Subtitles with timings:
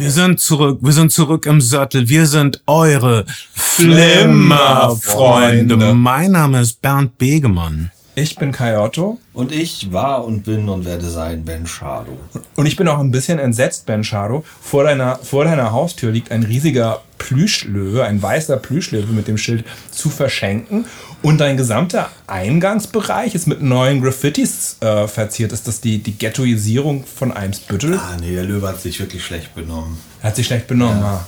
[0.00, 2.08] Wir sind zurück, wir sind zurück im Sattel.
[2.08, 5.92] Wir sind eure Flimmerfreunde.
[5.92, 7.90] Mein Name ist Bernd Begemann.
[8.20, 9.18] Ich bin Kai Otto.
[9.32, 12.18] Und ich war und bin und werde sein Ben Shadow.
[12.54, 14.44] Und ich bin auch ein bisschen entsetzt, Ben Shadow.
[14.60, 19.64] Vor deiner, vor deiner Haustür liegt ein riesiger Plüschlöwe, ein weißer Plüschlöwe mit dem Schild
[19.90, 20.84] zu verschenken.
[21.22, 25.52] Und dein gesamter Eingangsbereich ist mit neuen Graffitis äh, verziert.
[25.52, 27.94] Ist das die, die Ghettoisierung von Eimsbüttel?
[27.94, 29.96] Ah, nee, der Löwe hat sich wirklich schlecht benommen.
[30.20, 31.24] Er hat sich schlecht benommen, ja.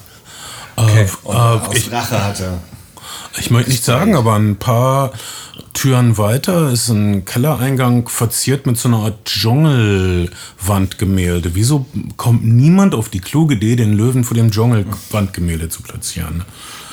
[0.76, 0.84] ah.
[0.84, 1.06] Okay.
[1.24, 2.58] Und äh, aus ich, Rache hatte.
[3.38, 5.12] Ich möchte nicht sagen, aber ein paar
[5.72, 11.54] Türen weiter ist ein Kellereingang verziert mit so einer Art Dschungelwandgemälde.
[11.54, 11.86] Wieso
[12.16, 16.44] kommt niemand auf die kluge Idee, den Löwen vor dem Dschungelwandgemälde zu platzieren?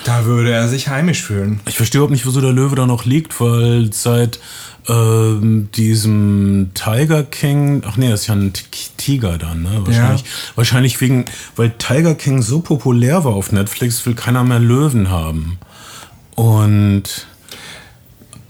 [0.06, 1.60] Da würde er sich heimisch fühlen.
[1.68, 4.40] Ich verstehe überhaupt nicht, wieso der Löwe da noch liegt, weil seit
[4.88, 5.34] äh,
[5.76, 8.54] diesem Tiger King, ach nee, das ist ja ein
[8.96, 9.82] Tiger dann, ne?
[9.84, 10.28] Wahrscheinlich, ja.
[10.56, 11.26] wahrscheinlich wegen,
[11.58, 15.60] weil Tiger King so populär war auf Netflix, will keiner mehr Löwen haben.
[16.40, 17.04] Und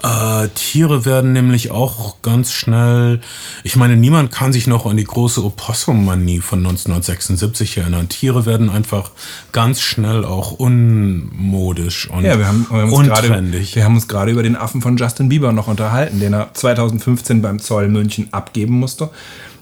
[0.03, 3.19] äh, Tiere werden nämlich auch ganz schnell,
[3.63, 8.07] ich meine, niemand kann sich noch an die große Opossum-Manie von 1976 erinnern.
[8.07, 9.09] Tiere werden einfach
[9.51, 13.75] ganz schnell auch unmodisch und ja, wir haben, wir haben untrendig.
[13.75, 17.41] wir haben uns gerade über den Affen von Justin Bieber noch unterhalten, den er 2015
[17.41, 19.09] beim Zoll München abgeben musste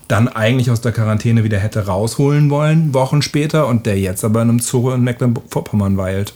[0.09, 4.41] dann eigentlich aus der Quarantäne wieder hätte rausholen wollen, Wochen später, und der jetzt aber
[4.41, 6.34] in einem Zoo in Mecklenburg-Vorpommern weilt.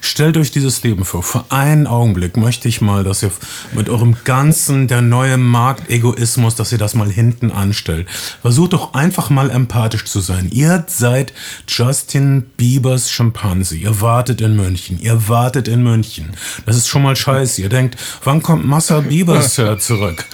[0.00, 1.22] Stellt euch dieses Leben vor.
[1.22, 3.30] Für einen Augenblick möchte ich mal, dass ihr
[3.72, 8.08] mit eurem ganzen, der neue Marktegoismus, dass ihr das mal hinten anstellt.
[8.42, 10.48] Versucht doch einfach mal empathisch zu sein.
[10.52, 11.32] Ihr seid
[11.68, 13.76] Justin Biebers Schimpanse.
[13.76, 14.98] Ihr wartet in München.
[15.00, 16.30] Ihr wartet in München.
[16.66, 17.62] Das ist schon mal scheiße.
[17.62, 20.24] Ihr denkt, wann kommt Massa Bieber Sir zurück?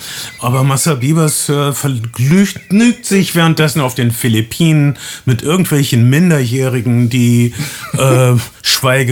[0.41, 7.55] Aber Massa Bieber Sir vergnügt sich währenddessen auf den Philippinen mit irgendwelchen Minderjährigen, die
[7.99, 8.35] äh,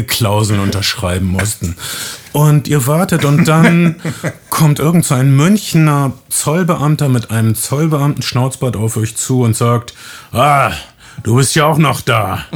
[0.04, 1.76] Schweigeklauseln unterschreiben mussten.
[2.32, 3.96] Und ihr wartet und dann
[4.50, 9.94] kommt irgend so ein Münchner Zollbeamter mit einem Zollbeamten Schnauzbart auf euch zu und sagt,
[10.32, 10.72] ah,
[11.22, 12.44] du bist ja auch noch da.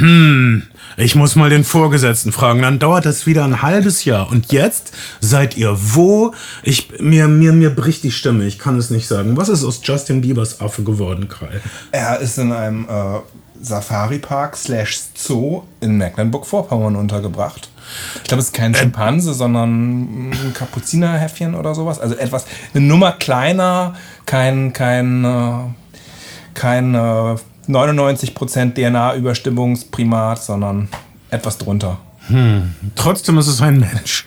[0.00, 0.64] Hm,
[0.96, 2.60] ich muss mal den Vorgesetzten fragen.
[2.60, 4.28] Dann dauert das wieder ein halbes Jahr.
[4.28, 6.34] Und jetzt seid ihr wo?
[6.64, 8.46] Ich, mir, mir, mir bricht die Stimme.
[8.46, 9.36] Ich kann es nicht sagen.
[9.36, 11.60] Was ist aus Justin Biebers Affe geworden, Kai?
[11.92, 13.20] Er ist in einem äh,
[13.66, 17.68] Safari-Park slash Zoo in Mecklenburg-Vorpommern untergebracht.
[18.16, 22.00] Ich glaube, es ist kein Schimpanse, sondern ein Kapuzinerhäffchen oder sowas.
[22.00, 23.94] Also etwas, eine Nummer kleiner,
[24.24, 25.58] kein, kein, äh,
[26.54, 30.88] kein 99% DNA-Überstimmungsprimat, sondern
[31.30, 31.98] etwas drunter.
[32.28, 32.74] Hm.
[32.94, 34.24] Trotzdem ist es ein Mensch.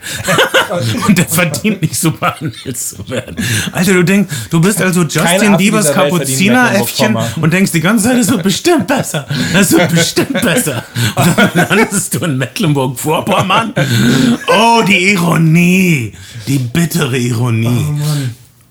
[1.06, 3.36] und der verdient nicht so behandelt zu werden.
[3.72, 8.30] Alter, du denkst, du bist also Justin Biebers Kapuzineräffchen und denkst die ganze Zeit, es
[8.30, 9.26] wird bestimmt besser.
[9.54, 10.84] Es wird bestimmt besser.
[11.14, 13.74] Und dann landest du in Mecklenburg-Vorpommern.
[14.48, 16.12] Oh, die Ironie.
[16.46, 17.84] Die bittere Ironie.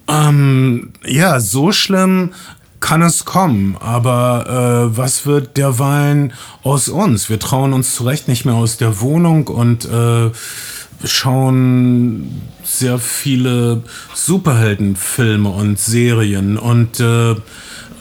[0.08, 2.32] Oh, ähm, ja, so schlimm
[2.80, 7.30] kann es kommen, aber äh, was wird derweilen aus uns?
[7.30, 10.32] Wir trauen uns zurecht nicht mehr aus der Wohnung und äh,
[11.04, 17.36] schauen sehr viele Superheldenfilme und Serien und äh,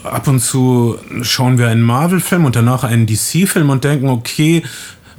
[0.04, 4.62] ab und zu schauen wir einen Marvel-Film und danach einen DC-Film und denken, okay,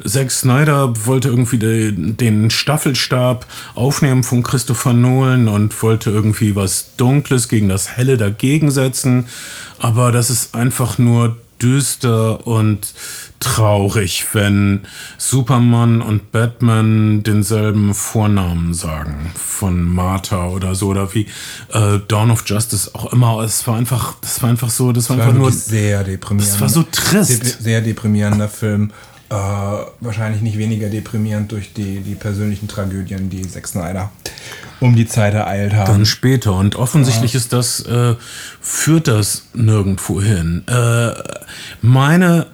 [0.06, 3.46] Zack Snyder wollte irgendwie de, den Staffelstab
[3.76, 9.28] aufnehmen von Christopher Nolan und wollte irgendwie was Dunkles gegen das Helle dagegen setzen.
[9.80, 12.94] Aber das ist einfach nur düster und
[13.40, 14.82] traurig, wenn
[15.18, 21.28] Superman und Batman denselben Vornamen sagen von Martha oder so oder wie
[21.74, 23.40] äh, Dawn of Justice auch immer.
[23.42, 26.54] Es war einfach, das war einfach so, das war, das war einfach nur sehr deprimierend.
[26.54, 27.44] Das war so trist.
[27.44, 28.92] De sehr deprimierender Film.
[29.29, 29.35] Äh,
[30.00, 34.12] wahrscheinlich nicht weniger deprimierend durch die, die persönlichen Tragödien, die Zack Snyder
[34.79, 35.91] um die Zeit ereilt haben.
[35.91, 36.53] Dann später.
[36.53, 37.38] Und offensichtlich ja.
[37.38, 38.16] ist das, äh,
[38.62, 40.63] führt das nirgendwo hin.
[40.67, 41.12] Äh,
[41.81, 42.47] meine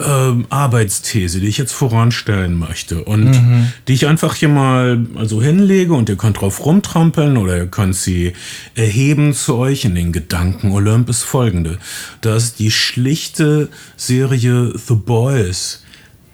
[0.00, 3.72] ähm, Arbeitsthese, die ich jetzt voranstellen möchte und mhm.
[3.86, 7.96] die ich einfach hier mal also hinlege und ihr könnt drauf rumtrampeln oder ihr könnt
[7.96, 8.32] sie
[8.74, 11.78] erheben zu euch in den Gedanken Olymp ist folgende,
[12.20, 15.82] dass die schlichte Serie The Boys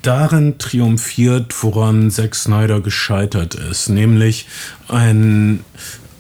[0.03, 4.47] darin triumphiert, woran Zack Snyder gescheitert ist, nämlich
[4.89, 5.65] ein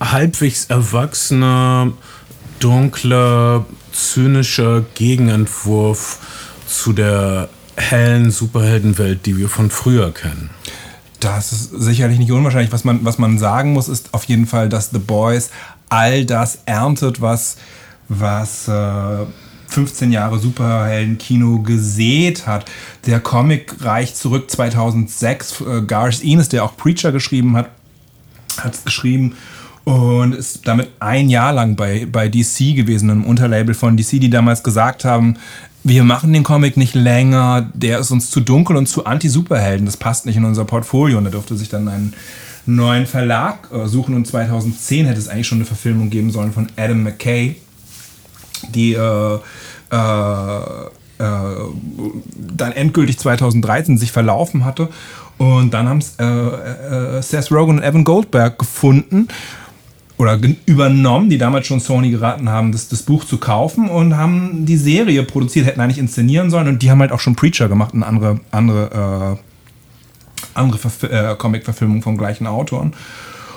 [0.00, 1.92] halbwegs erwachsener,
[2.60, 6.18] dunkler, zynischer Gegenentwurf
[6.78, 10.50] zu der hellen Superheldenwelt, die wir von früher kennen.
[11.20, 12.72] Das ist sicherlich nicht unwahrscheinlich.
[12.72, 15.50] Was man, was man sagen muss, ist auf jeden Fall, dass The Boys
[15.88, 17.56] all das erntet, was,
[18.08, 19.24] was äh,
[19.68, 22.70] 15 Jahre Superhelden-Kino gesät hat.
[23.06, 25.60] Der Comic reicht zurück 2006.
[25.60, 27.70] Äh, Garth Ennis, der auch Preacher geschrieben hat,
[28.58, 29.34] hat es geschrieben
[29.84, 34.30] und ist damit ein Jahr lang bei, bei DC gewesen, einem Unterlabel von DC, die
[34.30, 35.36] damals gesagt haben,
[35.84, 39.98] wir machen den Comic nicht länger, der ist uns zu dunkel und zu anti-Superhelden, das
[39.98, 41.18] passt nicht in unser Portfolio.
[41.18, 42.14] Und er durfte sich dann einen
[42.64, 44.14] neuen Verlag äh, suchen.
[44.14, 47.56] Und 2010 hätte es eigentlich schon eine Verfilmung geben sollen von Adam McKay,
[48.70, 49.38] die äh,
[49.92, 49.96] äh,
[51.18, 51.44] äh
[52.56, 54.88] dann endgültig 2013 sich verlaufen hatte.
[55.36, 59.28] Und dann haben es äh, äh, Seth Rogen und Evan Goldberg gefunden
[60.16, 64.64] oder übernommen, die damals schon Sony geraten haben, das, das Buch zu kaufen und haben
[64.64, 67.94] die Serie produziert, hätten eigentlich inszenieren sollen und die haben halt auch schon Preacher gemacht,
[67.94, 69.38] eine andere, andere,
[70.54, 70.78] äh, andere
[71.10, 72.92] äh, Comic-Verfilmung vom gleichen Autoren.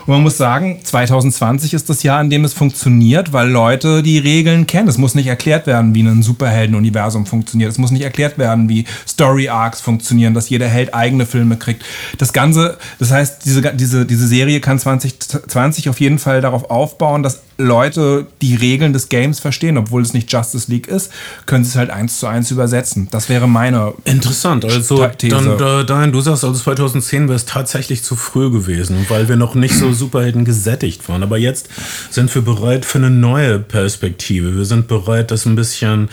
[0.08, 4.16] Und man muss sagen, 2020 ist das Jahr, in dem es funktioniert, weil Leute die
[4.16, 4.88] Regeln kennen.
[4.88, 7.70] Es muss nicht erklärt werden, wie ein Superheldenuniversum funktioniert.
[7.70, 11.84] Es muss nicht erklärt werden, wie Story Arcs funktionieren, dass jeder Held eigene Filme kriegt.
[12.16, 17.22] Das Ganze, das heißt, diese, diese, diese Serie kann 2020 auf jeden Fall darauf aufbauen,
[17.22, 21.10] dass Leute die Regeln des Games verstehen, obwohl es nicht Justice League ist,
[21.44, 23.08] können sie es halt eins zu eins übersetzen.
[23.10, 24.64] Das wäre meine Interessant.
[24.64, 25.56] Also These.
[25.58, 29.56] dann, dann, du sagst, also 2010 wäre es tatsächlich zu früh gewesen, weil wir noch
[29.56, 31.22] nicht so Superhelden gesättigt waren.
[31.22, 31.68] Aber jetzt
[32.10, 34.56] sind wir bereit für eine neue Perspektive.
[34.56, 36.08] Wir sind bereit, das ein bisschen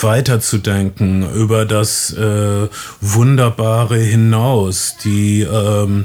[0.00, 2.68] weiterzudenken über das äh,
[3.00, 6.04] Wunderbare hinaus, die ähm,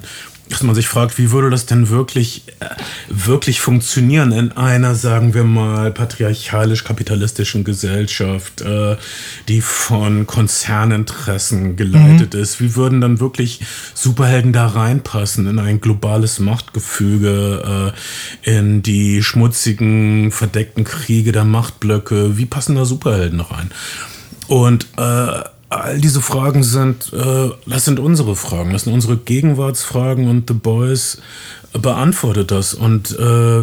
[0.49, 2.65] dass man sich fragt, wie würde das denn wirklich, äh,
[3.09, 8.95] wirklich funktionieren in einer, sagen wir mal, patriarchalisch-kapitalistischen Gesellschaft, äh,
[9.47, 12.39] die von Konzerninteressen geleitet mhm.
[12.39, 12.61] ist?
[12.61, 13.61] Wie würden dann wirklich
[13.93, 17.93] Superhelden da reinpassen in ein globales Machtgefüge,
[18.45, 22.37] äh, in die schmutzigen, verdeckten Kriege der Machtblöcke?
[22.37, 23.71] Wie passen da Superhelden rein?
[24.47, 30.29] Und äh, all diese Fragen sind, äh, das sind unsere Fragen, das sind unsere Gegenwartsfragen
[30.29, 31.19] und The Boys
[31.73, 32.73] beantwortet das.
[32.73, 33.61] Und äh,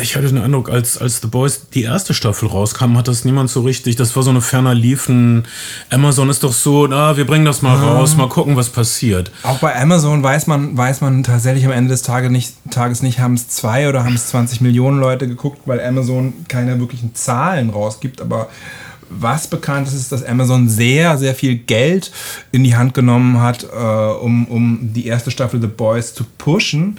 [0.00, 3.50] ich hatte den Eindruck, als, als The Boys die erste Staffel rauskam, hat das niemand
[3.50, 5.44] so richtig, das war so eine ferner Liefen.
[5.90, 9.30] Amazon ist doch so, na, wir bringen das mal ähm, raus, mal gucken, was passiert.
[9.42, 13.20] Auch bei Amazon weiß man, weiß man tatsächlich am Ende des Tages nicht, Tages nicht
[13.20, 17.70] haben es zwei oder haben es 20 Millionen Leute geguckt, weil Amazon keine wirklichen Zahlen
[17.70, 18.48] rausgibt, aber
[19.10, 22.12] was bekannt ist, ist, dass Amazon sehr, sehr viel Geld
[22.52, 26.98] in die Hand genommen hat, äh, um, um die erste Staffel The Boys zu pushen.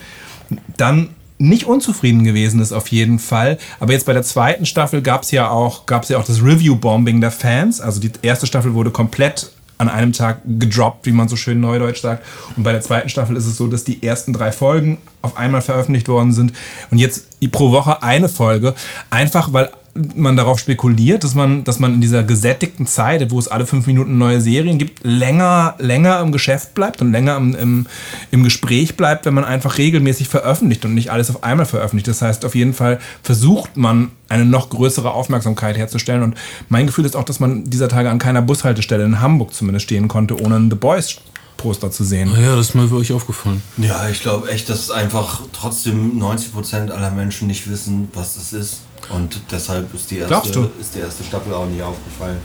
[0.77, 3.57] Dann nicht unzufrieden gewesen ist auf jeden Fall.
[3.79, 7.21] Aber jetzt bei der zweiten Staffel gab es ja auch, gab's ja auch das Review-Bombing
[7.21, 7.79] der Fans.
[7.79, 12.01] Also die erste Staffel wurde komplett an einem Tag gedroppt, wie man so schön neudeutsch
[12.01, 12.25] sagt.
[12.57, 15.61] Und bei der zweiten Staffel ist es so, dass die ersten drei Folgen auf einmal
[15.61, 16.51] veröffentlicht worden sind.
[16.91, 18.75] Und jetzt pro Woche eine Folge.
[19.09, 19.69] Einfach weil
[20.15, 23.87] man darauf spekuliert, dass man, dass man in dieser gesättigten Zeit, wo es alle fünf
[23.87, 27.87] Minuten neue Serien gibt, länger, länger im Geschäft bleibt und länger im, im,
[28.31, 32.07] im Gespräch bleibt, wenn man einfach regelmäßig veröffentlicht und nicht alles auf einmal veröffentlicht.
[32.07, 36.21] Das heißt, auf jeden Fall versucht man, eine noch größere Aufmerksamkeit herzustellen.
[36.21, 36.35] Und
[36.69, 40.07] mein Gefühl ist auch, dass man dieser Tage an keiner Bushaltestelle in Hamburg zumindest stehen
[40.07, 41.19] konnte, ohne ein The Boys
[41.59, 42.31] Poster zu sehen.
[42.41, 43.61] Ja, das ist mir wirklich aufgefallen.
[43.77, 48.81] Ja, ich glaube echt, dass einfach trotzdem 90% aller Menschen nicht wissen, was das ist.
[49.09, 52.37] Und deshalb ist die erste, ist die erste Staffel auch nicht aufgefallen.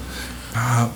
[0.54, 0.86] Ah,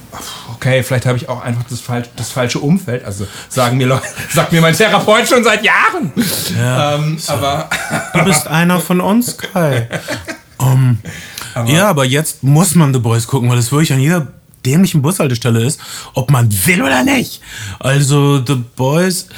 [0.55, 3.05] okay, vielleicht habe ich auch einfach das, falsch, das falsche Umfeld.
[3.05, 6.13] Also sagen mir Leute, sagt mir mein Therapeut schon seit Jahren.
[6.57, 7.33] Ja, ähm, so.
[7.33, 7.69] aber
[8.15, 9.89] du bist einer von uns, Kai.
[10.59, 10.99] Um,
[11.55, 14.29] aber ja, aber jetzt muss man The Boys gucken, weil es wirklich an jeder
[14.69, 15.81] dämlichen Bushaltestelle ist,
[16.15, 17.41] ob man will oder nicht.
[17.79, 19.29] Also The Boys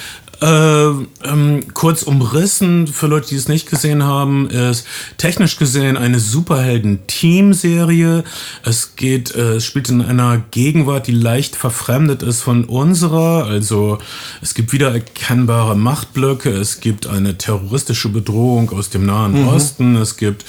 [0.40, 0.90] äh,
[1.24, 4.86] ähm, kurz umrissen, für Leute, die es nicht gesehen haben, ist
[5.18, 8.24] technisch gesehen eine Superhelden-Team-Serie.
[8.62, 13.44] Es geht, äh, es spielt in einer Gegenwart, die leicht verfremdet ist von unserer.
[13.44, 13.98] Also
[14.40, 19.48] es gibt wieder erkennbare Machtblöcke, es gibt eine terroristische Bedrohung aus dem Nahen mhm.
[19.48, 20.44] Osten, es gibt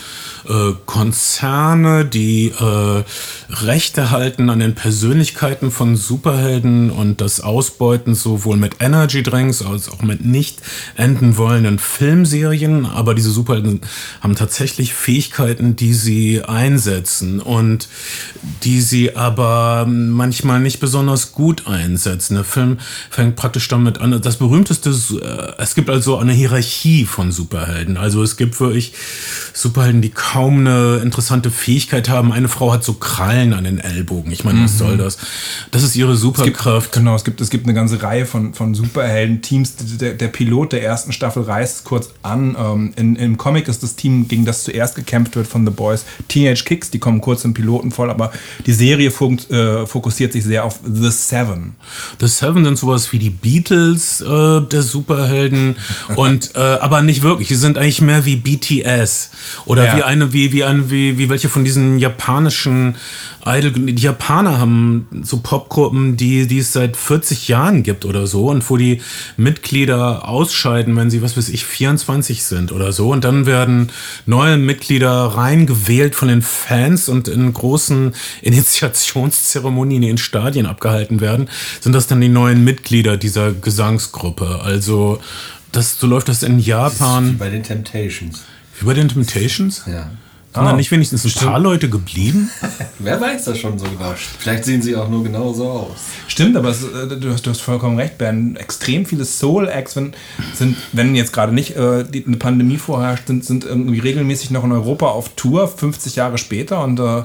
[0.48, 3.04] äh, Konzerne, die äh,
[3.50, 9.90] Rechte halten an den Persönlichkeiten von Superhelden und das Ausbeuten sowohl mit Energy Drinks als
[9.90, 10.62] auch mit nicht
[10.96, 12.86] enden wollenden Filmserien.
[12.86, 13.82] Aber diese Superhelden
[14.22, 17.88] haben tatsächlich Fähigkeiten, die sie einsetzen und
[18.64, 22.36] die sie aber manchmal nicht besonders gut einsetzen.
[22.36, 22.78] Der Film
[23.10, 24.22] fängt praktisch damit an.
[24.22, 27.98] Das berühmteste, äh, es gibt also eine Hierarchie von Superhelden.
[27.98, 28.94] Also es gibt wirklich
[29.54, 32.32] Superhelden, die kaum eine interessante Fähigkeit haben.
[32.32, 34.32] Eine Frau hat so Krallen an den Ellbogen.
[34.32, 34.78] Ich meine, was mhm.
[34.78, 35.18] soll das?
[35.72, 36.88] Das ist ihre Superkraft.
[36.88, 40.14] Es gibt, genau, es gibt, es gibt eine ganze Reihe von, von Superhelden-Teams, zumindest der,
[40.14, 42.56] der Pilot der ersten Staffel reißt kurz an.
[42.58, 46.06] Ähm, in, Im Comic ist das Team, gegen das zuerst gekämpft wird von The Boys,
[46.28, 48.32] Teenage Kicks, die kommen kurz im Piloten voll, aber
[48.66, 51.76] die Serie funkt, äh, fokussiert sich sehr auf The Seven.
[52.20, 55.76] The Seven sind sowas wie die Beatles äh, der Superhelden
[56.16, 57.48] und äh, aber nicht wirklich.
[57.48, 59.32] Die sind eigentlich mehr wie BTS
[59.66, 59.98] oder ja.
[59.98, 62.96] wie eine wie wie eine wie, wie welche von diesen japanischen
[63.46, 63.72] Idol.
[63.72, 68.70] Die Japaner haben so Popgruppen, die, die es seit 40 Jahren gibt oder so und
[68.70, 69.02] wo die
[69.62, 73.12] Mitglieder ausscheiden, wenn sie, was weiß ich, 24 sind oder so.
[73.12, 73.92] Und dann werden
[74.26, 81.48] neue Mitglieder reingewählt von den Fans und in großen Initiationszeremonien in Stadien abgehalten werden,
[81.80, 84.62] sind das dann die neuen Mitglieder dieser Gesangsgruppe.
[84.64, 85.22] Also,
[85.72, 87.26] das, so läuft das in Japan.
[87.26, 88.42] Das wie bei den Temptations.
[88.80, 89.84] Wie bei den Temptations?
[89.86, 90.10] Ja.
[90.54, 90.66] Sind oh.
[90.66, 92.50] da nicht wenigstens ein paar Leute geblieben?
[93.00, 94.14] Wer weiß das schon so genau?
[94.16, 96.00] Vielleicht sehen sie auch nur genau so aus.
[96.28, 98.58] Stimmt, aber es, äh, du, hast, du, hast, vollkommen recht, Ben.
[98.58, 100.14] Extrem viele Soul-Acts wenn,
[100.54, 104.66] sind, wenn jetzt gerade nicht äh, die, eine Pandemie vorherrscht, sind, sind irgendwie regelmäßig noch
[104.66, 107.24] in Europa auf Tour, 50 Jahre später und äh,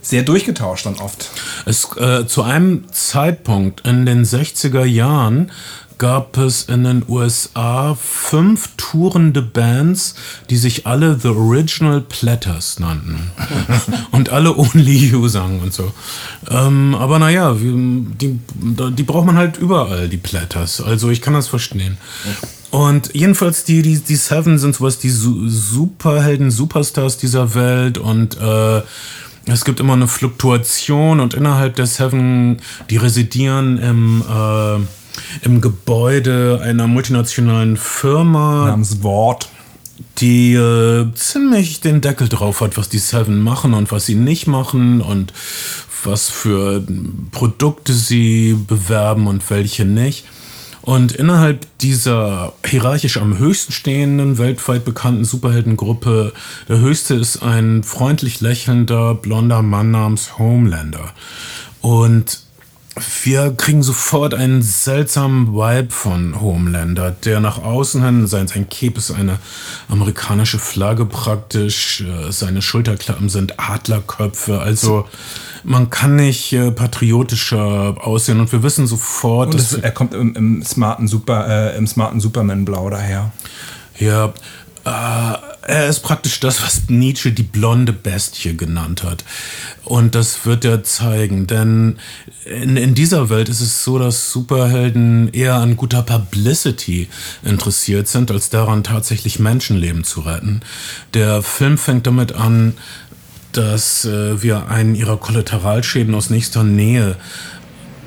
[0.00, 1.30] sehr durchgetauscht dann oft.
[1.66, 5.50] Es, äh, zu einem Zeitpunkt in den 60er Jahren
[6.00, 10.14] gab es in den USA fünf tourende Bands,
[10.48, 13.30] die sich alle The Original Platters nannten.
[14.10, 15.92] und alle Only You sangen und so.
[16.48, 20.80] Ähm, aber naja, die, die braucht man halt überall, die Platters.
[20.80, 21.98] Also ich kann das verstehen.
[22.70, 28.82] Und jedenfalls, die, die, die Seven sind sowas, die Superhelden, Superstars dieser Welt und äh,
[29.46, 34.80] es gibt immer eine Fluktuation und innerhalb der Seven, die residieren im äh,
[35.42, 38.66] im Gebäude einer multinationalen Firma.
[38.66, 39.48] Namens Wort.
[40.18, 44.46] Die äh, ziemlich den Deckel drauf hat, was die Seven machen und was sie nicht
[44.46, 45.32] machen und
[46.04, 46.82] was für
[47.32, 50.24] Produkte sie bewerben und welche nicht.
[50.82, 56.32] Und innerhalb dieser hierarchisch am höchsten stehenden, weltweit bekannten Superheldengruppe,
[56.68, 61.12] der höchste ist ein freundlich lächelnder, blonder Mann namens Homelander.
[61.82, 62.42] Und
[63.22, 68.98] wir kriegen sofort einen seltsamen Vibe von Homelander, der nach außen hin, sein, sein Cape
[68.98, 69.38] ist eine
[69.88, 75.06] amerikanische Flagge praktisch, äh, seine Schulterklappen sind Adlerköpfe, also
[75.64, 79.74] man kann nicht äh, patriotischer aussehen und wir wissen sofort, dass...
[79.74, 83.32] er kommt im, im smarten Super, äh, im smarten Superman-Blau daher.
[83.98, 84.32] Ja,
[84.84, 89.24] äh, er ist praktisch das, was Nietzsche die blonde Bestie genannt hat.
[89.84, 91.98] Und das wird er zeigen, denn
[92.44, 97.08] in, in dieser Welt ist es so, dass Superhelden eher an guter Publicity
[97.44, 100.60] interessiert sind, als daran tatsächlich Menschenleben zu retten.
[101.14, 102.74] Der Film fängt damit an,
[103.52, 107.16] dass äh, wir einen ihrer Kollateralschäden aus nächster Nähe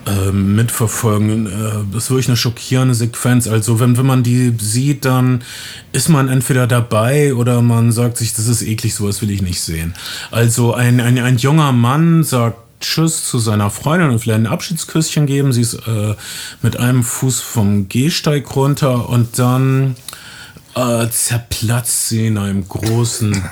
[0.07, 1.47] ähm, mitverfolgen.
[1.47, 1.49] Äh,
[1.91, 3.47] das ist wirklich eine schockierende Sequenz.
[3.47, 5.43] Also wenn, wenn man die sieht, dann
[5.91, 9.61] ist man entweder dabei oder man sagt sich, das ist eklig, sowas will ich nicht
[9.61, 9.93] sehen.
[10.31, 15.25] Also ein, ein, ein junger Mann sagt Tschüss zu seiner Freundin und will ein Abschiedsküsschen
[15.25, 15.53] geben.
[15.53, 16.15] Sie ist äh,
[16.61, 19.95] mit einem Fuß vom Gehsteig runter und dann
[20.75, 23.43] äh, zerplatzt sie in einem großen,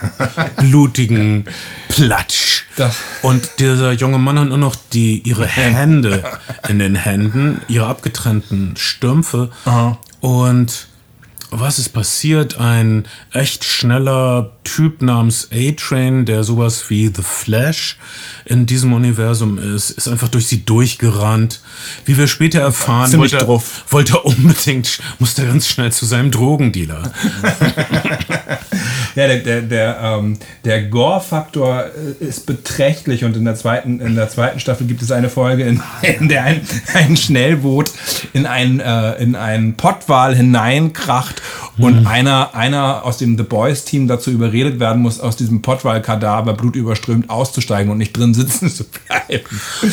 [0.57, 1.45] blutigen
[1.89, 2.65] Platsch.
[2.77, 2.95] Das.
[3.21, 6.23] Und dieser junge Mann hat nur noch die, ihre Hände
[6.67, 9.49] in den Händen, ihre abgetrennten Stümpfe.
[9.65, 9.97] Aha.
[10.19, 10.87] Und
[11.51, 12.57] was ist passiert?
[12.57, 17.97] Ein echt schneller Typ namens A-Train, der sowas wie The Flash
[18.45, 21.61] in diesem Universum ist, ist einfach durch sie durchgerannt.
[22.05, 27.11] Wie wir später erfahren, wollte er, wollte er unbedingt, musste ganz schnell zu seinem Drogendealer.
[29.15, 34.15] ja, der, der, der, ähm, der Gore-Faktor äh, ist beträchtlich und in der zweiten, in
[34.15, 36.61] der zweiten Staffel gibt es eine Folge, in, in der ein,
[36.93, 37.91] ein Schnellboot
[38.31, 41.40] in ein, äh, in einen Pottwal hineinkracht
[41.77, 42.07] und mhm.
[42.07, 47.29] einer, einer aus dem The Boys Team dazu überredet werden muss, aus diesem Pottwal-Kadaver blutüberströmt
[47.29, 49.45] auszusteigen und nicht drin sitzen zu bleiben.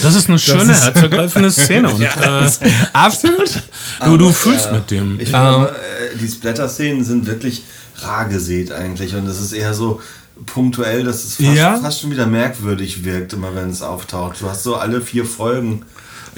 [0.02, 1.90] Das ist eine schöne, herzergreifende Szene.
[1.90, 2.50] Und, ja, äh,
[2.92, 3.62] absolut.
[4.04, 5.18] Du, du fühlst äh, mit dem.
[5.18, 5.66] Ich ähm,
[6.20, 7.64] die Splatter-Szenen sind wirklich
[7.96, 10.00] rar gesät eigentlich und es ist eher so
[10.46, 11.76] punktuell, dass es fast, ja?
[11.78, 14.40] fast schon wieder merkwürdig wirkt, immer wenn es auftaucht.
[14.40, 15.82] Du hast so alle vier Folgen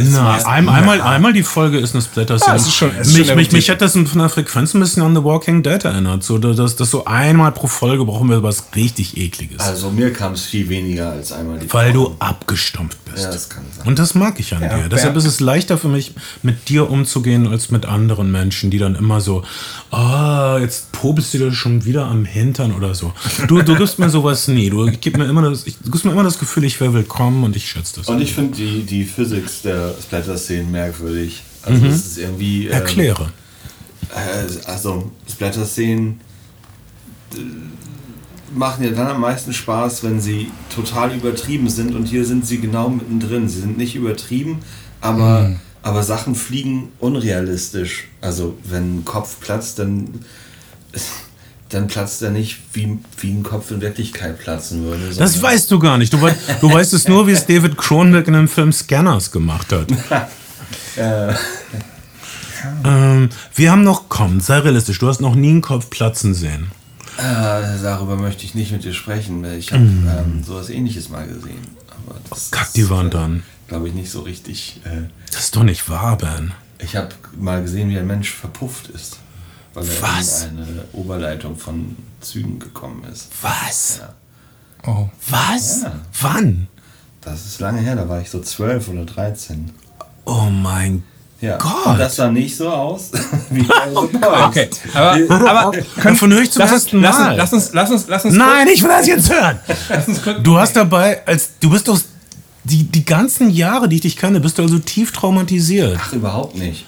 [0.02, 2.56] na, ein, einmal, einmal die Folge ist eine Splatter-Szene.
[2.56, 5.22] Ja, schon, mich, schon mich, mich hat das von der Frequenz ein bisschen an The
[5.22, 6.22] Walking Dead erinnert.
[6.22, 9.60] So, dass, dass so einmal pro Folge brauchen wir was richtig ekliges.
[9.60, 12.10] Also mir kam es viel weniger als einmal die Weil Folge.
[12.10, 13.24] du abgestumpft bist.
[13.24, 13.86] Ja, das kann sein.
[13.86, 14.88] Und das mag ich an ja, dir.
[14.88, 18.94] Deshalb ist es leichter für mich, mit dir umzugehen, als mit anderen Menschen, die dann
[18.94, 19.42] immer so,
[19.90, 23.12] ah, oh, jetzt popelst du dir schon wieder am Hintern oder so.
[23.48, 24.70] Du, du gibst mir sowas nie.
[24.70, 27.44] Du gibst mir immer das, ich, du gibst mir immer das Gefühl, ich wäre willkommen
[27.44, 28.08] und ich schätze das.
[28.08, 31.42] Und ich finde die, die Physics der Splatter-Szenen merkwürdig.
[31.62, 31.90] Also mhm.
[31.90, 32.66] das ist irgendwie.
[32.66, 33.32] Ähm, Erkläre.
[34.14, 36.20] Äh, also Splatter-Szenen
[38.54, 42.58] machen ja dann am meisten Spaß, wenn sie total übertrieben sind und hier sind sie
[42.58, 43.48] genau mittendrin.
[43.48, 44.60] Sie sind nicht übertrieben,
[45.00, 45.60] aber, mhm.
[45.82, 48.08] aber Sachen fliegen unrealistisch.
[48.20, 50.24] Also wenn ein Kopf platzt, dann,
[51.70, 55.14] dann platzt er nicht, wie, wie ein Kopf in Wirklichkeit platzen würde.
[55.16, 56.12] Das weißt du gar nicht.
[56.12, 56.18] Du,
[56.60, 59.88] du weißt es nur, wie es David Cronenberg in dem Film Scanners gemacht hat.
[60.96, 61.34] äh.
[62.84, 66.70] Ähm, wir haben noch, komm, sei realistisch, du hast noch nie einen Kopf platzen sehen.
[67.16, 69.44] Äh, darüber möchte ich nicht mit dir sprechen.
[69.56, 70.08] Ich habe mm.
[70.08, 71.66] ähm, sowas ähnliches mal gesehen.
[71.88, 73.42] Aber das oh, Kack die Wand dann.
[73.68, 74.80] Glaube ich nicht so richtig.
[74.84, 76.52] Äh, das ist doch nicht wahr, Ben.
[76.78, 79.18] Ich habe mal gesehen, wie ein Mensch verpufft ist.
[79.74, 80.44] Weil er Was?
[80.44, 83.28] in eine Oberleitung von Zügen gekommen ist.
[83.40, 84.00] Was?
[84.00, 84.90] Ja.
[84.90, 85.08] Oh.
[85.28, 85.82] Was?
[85.82, 85.92] Ja.
[86.20, 86.68] Wann?
[87.20, 89.70] Das ist lange her, da war ich so zwölf oder dreizehn.
[90.24, 91.02] Oh mein
[91.40, 91.56] ja.
[91.56, 91.98] Gott.
[91.98, 93.10] das sah nicht so aus
[93.50, 94.44] wie Boys.
[94.44, 97.34] Okay, aber, aber können, von euch zum lass ersten Mal.
[97.36, 99.58] Lass uns, lass uns, lass uns, Nein, ich will das jetzt hören.
[100.42, 101.98] du hast dabei, als du bist doch
[102.64, 105.98] die, die ganzen Jahre, die ich dich kenne, bist du also tief traumatisiert.
[105.98, 106.84] Ach, überhaupt nicht.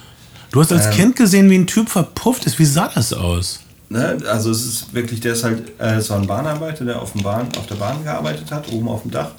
[0.52, 2.58] Du hast als ähm, Kind gesehen, wie ein Typ verpufft ist.
[2.58, 3.60] Wie sah das aus?
[3.88, 7.12] Ne, also es ist wirklich, der ist halt, äh, es war ein Bahnarbeiter, der auf,
[7.12, 9.32] dem Bahn, auf der Bahn gearbeitet hat, oben auf dem Dach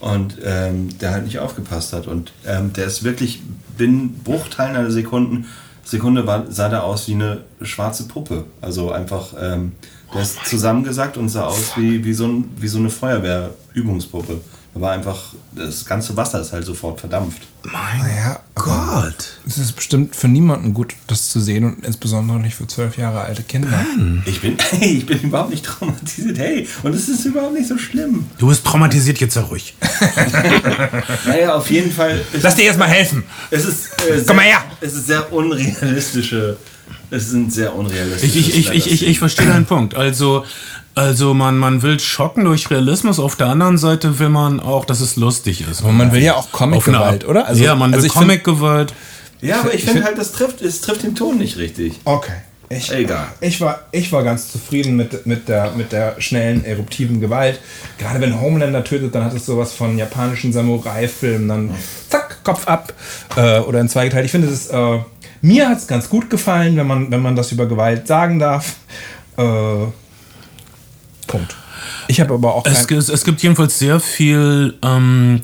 [0.00, 2.06] und ähm, der halt nicht aufgepasst hat.
[2.06, 3.42] Und ähm, der ist wirklich
[3.76, 5.46] binnen Bruchteilen einer Sekunden,
[5.82, 8.44] Sekunde war, sah der aus wie eine schwarze Puppe.
[8.60, 9.72] Also einfach, ähm,
[10.14, 14.40] der ist zusammengesackt und sah aus wie, wie, so, ein, wie so eine Feuerwehrübungspuppe.
[14.72, 15.18] Da war einfach,
[15.52, 17.42] das ganze Wasser ist halt sofort verdampft.
[17.64, 19.38] Mein ja, Gott.
[19.46, 23.22] Es ist bestimmt für niemanden gut, das zu sehen und insbesondere nicht für zwölf Jahre
[23.22, 23.68] alte Kinder.
[23.68, 24.22] Mann.
[24.26, 26.38] Ich bin, hey, ich bin überhaupt nicht traumatisiert.
[26.38, 28.26] Hey, und es ist überhaupt nicht so schlimm.
[28.38, 29.74] Du bist traumatisiert, jetzt sei ruhig.
[31.26, 32.24] naja, auf jeden Fall.
[32.40, 33.24] Lass dir erstmal helfen.
[33.50, 34.62] Es ist, äh, sehr, Komm mal her.
[34.80, 36.56] Es ist sehr unrealistische.
[37.10, 38.38] Es sind sehr unrealistische.
[38.38, 39.96] Ich, ich, ich, ich, ich, ich verstehe deinen Punkt.
[39.96, 40.44] Also,
[41.00, 45.00] also man, man will schocken durch Realismus, auf der anderen Seite will man auch, dass
[45.00, 45.82] es lustig ist.
[45.82, 47.46] Aber man will ja auch Comic-Gewalt, oder?
[47.46, 48.92] Also, ja, man also will Comic-Gewalt.
[49.40, 52.00] Ja, aber ich finde halt, das trifft, es trifft den Ton nicht richtig.
[52.04, 52.32] Okay.
[52.68, 53.26] Ich, Egal.
[53.40, 57.58] Ich war, ich war ganz zufrieden mit, mit, der, mit der schnellen, eruptiven Gewalt.
[57.98, 61.48] Gerade wenn Homelander tötet, dann hat es sowas von japanischen Samurai-Filmen.
[61.48, 61.74] Dann
[62.08, 62.92] zack, Kopf ab.
[63.36, 64.26] Äh, oder in zwei geteilt.
[64.26, 64.98] Ich finde, es äh,
[65.42, 68.76] mir hat es ganz gut gefallen, wenn man, wenn man das über Gewalt sagen darf.
[69.36, 69.86] Äh,
[71.30, 71.56] Punkt.
[72.08, 72.66] Ich habe aber auch.
[72.66, 75.40] Es, es, gibt jedenfalls sehr viel ähm,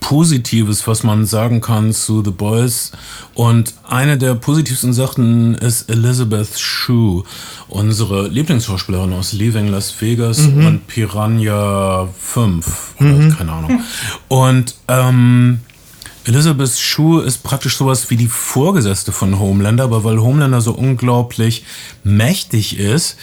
[0.00, 2.92] Positives, was man sagen kann zu The Boys.
[3.34, 7.24] Und eine der positivsten Sachen ist Elizabeth Shue,
[7.68, 10.66] unsere Lieblingsschauspielerin aus Leaving Las Vegas mhm.
[10.66, 12.94] und Piranha 5.
[12.98, 13.36] Mhm.
[13.36, 13.80] Keine Ahnung.
[14.28, 15.60] Und ähm,
[16.26, 21.64] Elizabeth Shue ist praktisch sowas wie die Vorgesetzte von Homelander, aber weil Homelander so unglaublich
[22.02, 23.16] mächtig ist,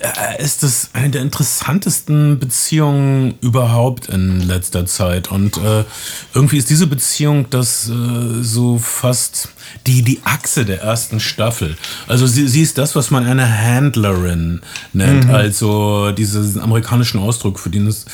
[0.00, 5.32] äh, ist es eine der interessantesten Beziehungen überhaupt in letzter Zeit.
[5.32, 5.84] Und äh,
[6.32, 9.48] irgendwie ist diese Beziehung das äh, so fast
[9.86, 11.76] die, die Achse der ersten Staffel.
[12.06, 14.60] Also sie, sie ist das, was man eine Handlerin
[14.92, 15.26] nennt.
[15.26, 15.34] Mhm.
[15.34, 18.06] Also diesen amerikanischen Ausdruck, für den es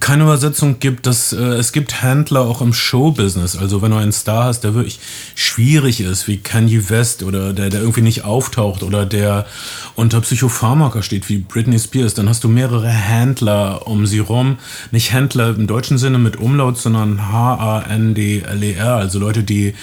[0.00, 3.56] keine Übersetzung gibt, dass äh, es gibt Händler auch im Showbusiness.
[3.56, 4.98] Also wenn du einen Star hast, der wirklich
[5.34, 9.46] schwierig ist, wie Kanye West oder der, der irgendwie nicht auftaucht oder der
[9.94, 14.58] unter Psychopharmaka steht, wie Britney Spears, dann hast du mehrere Händler um sie rum.
[14.90, 19.74] Nicht Händler im deutschen Sinne mit Umlaut, sondern H-A-N-D-L-E-R, also Leute, die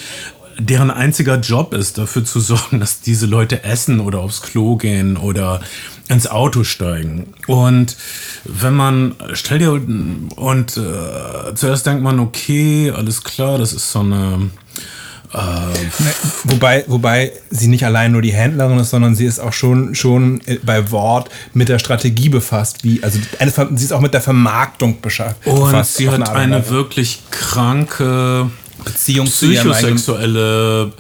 [0.66, 5.18] deren einziger Job ist, dafür zu sorgen, dass diese Leute essen oder aufs Klo gehen
[5.18, 5.62] oder
[6.08, 7.34] ins Auto steigen.
[7.48, 7.96] Und
[8.44, 14.00] wenn man, stell dir, und äh, zuerst denkt man, okay, alles klar, das ist so
[14.00, 14.52] eine.
[15.34, 15.38] Äh,
[16.44, 20.42] wobei, wobei sie nicht allein nur die Händlerin ist, sondern sie ist auch schon, schon
[20.64, 25.56] bei Wort mit der Strategie befasst, wie, also sie ist auch mit der Vermarktung beschäftigt.
[25.56, 28.52] Und sie hat eine, eine wirklich kranke
[28.84, 30.92] Beziehung psychosexuelle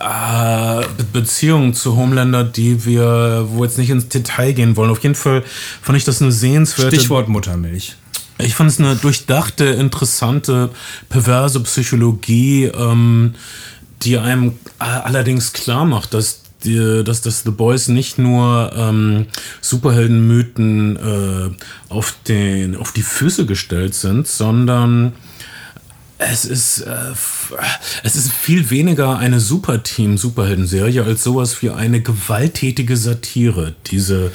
[0.00, 4.90] äh, Beziehung zu Homelander, die wir, wo jetzt nicht ins Detail gehen wollen.
[4.90, 5.42] Auf jeden Fall
[5.82, 6.96] fand ich das eine sehenswerte.
[6.96, 7.96] Stichwort Muttermilch.
[8.38, 10.70] Ich fand es eine durchdachte, interessante,
[11.08, 13.34] perverse Psychologie, ähm,
[14.02, 19.26] die einem allerdings klar macht, dass die, dass das The Boys nicht nur ähm,
[19.60, 21.50] Superheldenmythen äh,
[21.88, 25.14] auf, den, auf die Füße gestellt sind, sondern
[26.18, 27.12] es ist, äh,
[28.02, 34.32] es ist viel weniger eine Superteam-Superhelden-Serie als sowas wie eine gewalttätige Satire, diese,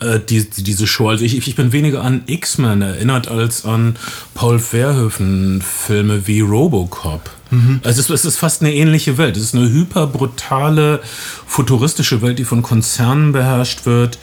[0.00, 1.08] äh, die, diese Show.
[1.08, 3.96] Also ich, ich bin weniger an X-Men erinnert als an
[4.34, 7.28] Paul Verhoeven-Filme wie Robocop.
[7.50, 7.80] Mhm.
[7.82, 9.36] Also es, es ist fast eine ähnliche Welt.
[9.36, 11.00] Es ist eine hyperbrutale,
[11.44, 14.18] futuristische Welt, die von Konzernen beherrscht wird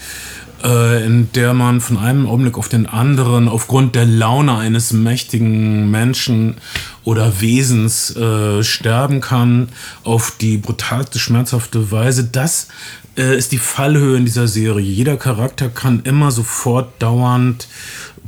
[0.68, 5.90] äh, in der man von einem Augenblick auf den anderen aufgrund der Laune eines mächtigen
[5.90, 6.56] Menschen
[7.06, 9.70] oder Wesens äh, sterben kann
[10.04, 12.26] auf die brutalste, schmerzhafte Weise.
[12.26, 12.68] Das
[13.18, 14.86] äh, ist die Fallhöhe in dieser Serie.
[14.86, 17.70] Jeder Charakter kann immer sofort dauernd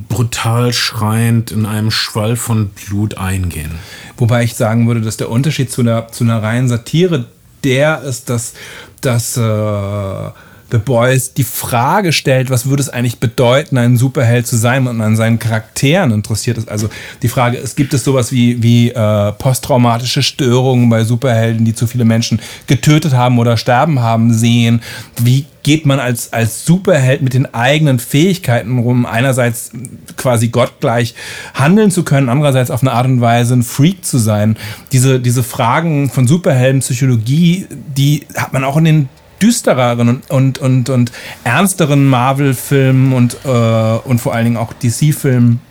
[0.08, 3.71] brutal schreiend in einem Schwall von Blut eingehen.
[4.15, 7.25] Wobei ich sagen würde, dass der Unterschied zu einer, zu einer reinen Satire
[7.65, 8.54] der ist, dass,
[9.02, 10.30] dass äh
[10.71, 15.01] The Boys die Frage stellt, was würde es eigentlich bedeuten, ein Superheld zu sein und
[15.01, 16.69] an seinen Charakteren interessiert ist.
[16.69, 16.89] Also
[17.21, 21.88] die Frage ist, gibt es sowas wie, wie äh, posttraumatische Störungen bei Superhelden, die zu
[21.88, 24.82] viele Menschen getötet haben oder sterben haben sehen?
[25.21, 29.71] Wie geht man als, als Superheld mit den eigenen Fähigkeiten rum, einerseits
[30.17, 31.15] quasi gottgleich
[31.53, 34.58] handeln zu können, andererseits auf eine Art und Weise ein Freak zu sein.
[34.91, 39.10] Diese, diese Fragen von Superheldenpsychologie, die hat man auch in den
[39.41, 41.12] düstereren und, und, und, und
[41.43, 45.62] ernsteren Marvel-Filmen und, äh, und vor allen Dingen auch DC-Filmen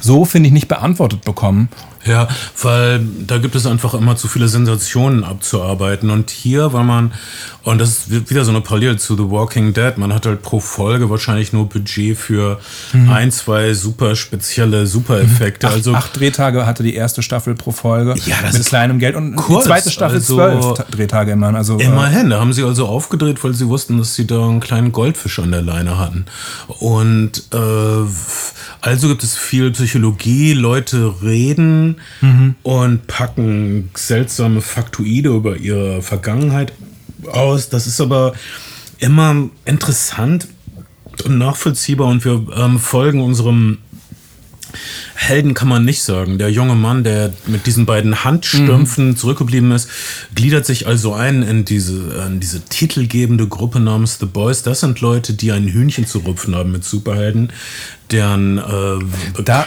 [0.00, 1.68] so, finde ich, nicht beantwortet bekommen.
[2.06, 2.28] Ja,
[2.60, 6.10] weil da gibt es einfach immer zu viele Sensationen abzuarbeiten.
[6.10, 7.12] Und hier, weil man,
[7.62, 10.60] und das ist wieder so eine Parallele zu The Walking Dead, man hat halt pro
[10.60, 12.60] Folge wahrscheinlich nur Budget für
[12.92, 13.10] mhm.
[13.10, 15.66] ein, zwei super spezielle Supereffekte.
[15.66, 18.14] Acht, also acht Drehtage hatte die erste Staffel pro Folge.
[18.26, 21.56] Ja, das mit ist kleinem Geld und kurz, die zweite Staffel also, zwölf Drehtage immerhin.
[21.56, 24.60] Also, äh, immerhin, da haben sie also aufgedreht, weil sie wussten, dass sie da einen
[24.60, 26.26] kleinen Goldfisch an der Leine hatten.
[26.80, 28.04] Und äh,
[28.84, 32.54] also gibt es viel Psychologie, Leute reden mhm.
[32.62, 36.74] und packen seltsame Faktoide über ihre Vergangenheit
[37.32, 37.70] aus.
[37.70, 38.34] Das ist aber
[38.98, 40.48] immer interessant
[41.24, 43.78] und nachvollziehbar und wir ähm, folgen unserem
[45.14, 46.38] Helden kann man nicht sagen.
[46.38, 49.16] Der junge Mann, der mit diesen beiden Handstümpfen mhm.
[49.16, 49.88] zurückgeblieben ist,
[50.34, 54.62] gliedert sich also ein in diese, in diese titelgebende Gruppe namens The Boys.
[54.62, 57.52] Das sind Leute, die ein Hühnchen zu rupfen haben mit Superhelden,
[58.10, 59.66] deren äh, da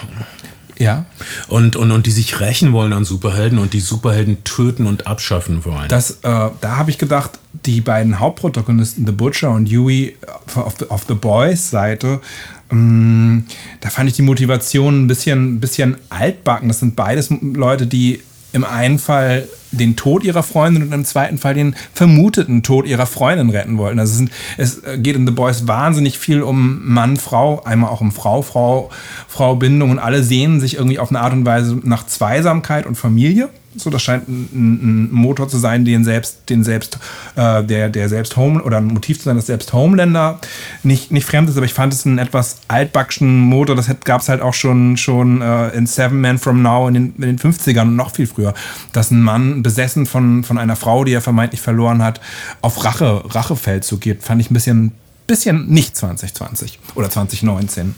[0.79, 1.05] ja.
[1.47, 5.65] Und, und, und die sich rächen wollen an Superhelden und die Superhelden töten und abschaffen
[5.65, 5.87] wollen.
[5.87, 7.31] Das, äh, da habe ich gedacht,
[7.65, 10.15] die beiden Hauptprotagonisten, The Butcher und Huey,
[10.55, 12.21] auf, auf The Boys Seite,
[12.69, 16.67] da fand ich die Motivation ein bisschen, bisschen altbacken.
[16.67, 18.21] Das sind beides Leute, die
[18.53, 23.06] im einen Fall den Tod ihrer Freundin und im zweiten Fall den vermuteten Tod ihrer
[23.06, 23.99] Freundin retten wollten.
[23.99, 28.01] Also es, sind, es geht in The Boys wahnsinnig viel um Mann, Frau, einmal auch
[28.01, 28.89] um Frau, Frau,
[29.27, 32.95] Frau Bindung und alle sehnen sich irgendwie auf eine Art und Weise nach Zweisamkeit und
[32.95, 33.49] Familie.
[33.77, 36.99] So, das scheint ein, ein Motor zu sein, den selbst, den selbst,
[37.35, 40.39] äh, der, der selbst Home oder ein Motiv zu sein, das selbst Homelander
[40.83, 43.75] nicht, nicht fremd ist, aber ich fand es einen etwas altbackschen Motor.
[43.75, 47.15] Das gab es halt auch schon, schon äh, in Seven Men from Now in den,
[47.15, 48.53] in den 50ern und noch viel früher,
[48.93, 52.19] dass ein Mann besessen von, von einer Frau, die er vermeintlich verloren hat,
[52.61, 54.23] auf Rache, Rachefeldzug geht.
[54.23, 54.91] Fand ich ein bisschen,
[55.27, 57.95] bisschen nicht 2020 oder 2019.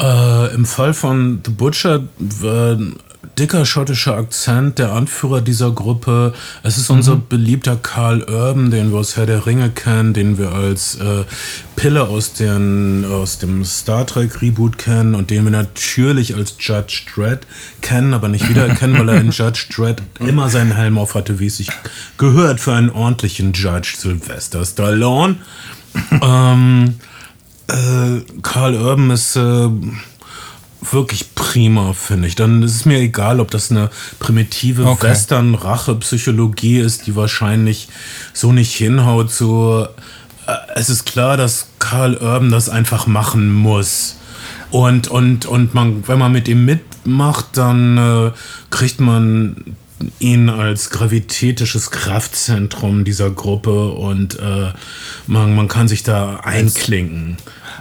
[0.00, 2.04] Äh, Im Fall von The Butcher
[2.42, 2.76] äh,
[3.38, 6.32] dicker schottischer Akzent, der Anführer dieser Gruppe.
[6.62, 7.28] Es ist unser mhm.
[7.28, 11.24] beliebter Karl Urban, den wir aus Herr der Ringe kennen, den wir als äh,
[11.76, 17.02] Pille aus, den, aus dem Star Trek Reboot kennen und den wir natürlich als Judge
[17.14, 17.46] Dredd
[17.80, 21.46] kennen, aber nicht wiedererkennen, weil er in Judge Dredd immer seinen Helm auf hatte, wie
[21.46, 21.68] es sich
[22.16, 25.36] gehört für einen ordentlichen Judge Sylvester Stallone.
[26.22, 26.96] ähm,
[27.68, 29.68] äh, Karl Urban ist äh,
[30.82, 32.34] wirklich prima, finde ich.
[32.34, 35.08] Dann ist es mir egal, ob das eine primitive okay.
[35.08, 37.88] Western-Rache-Psychologie ist, die wahrscheinlich
[38.32, 39.30] so nicht hinhaut.
[39.30, 39.86] So,
[40.46, 44.16] äh, es ist klar, dass Karl Urban das einfach machen muss.
[44.70, 48.30] Und, und, und man, wenn man mit ihm mitmacht, dann äh,
[48.70, 49.76] kriegt man
[50.18, 54.72] ihn als gravitätisches Kraftzentrum dieser Gruppe und äh,
[55.26, 57.36] man, man kann sich da einklinken.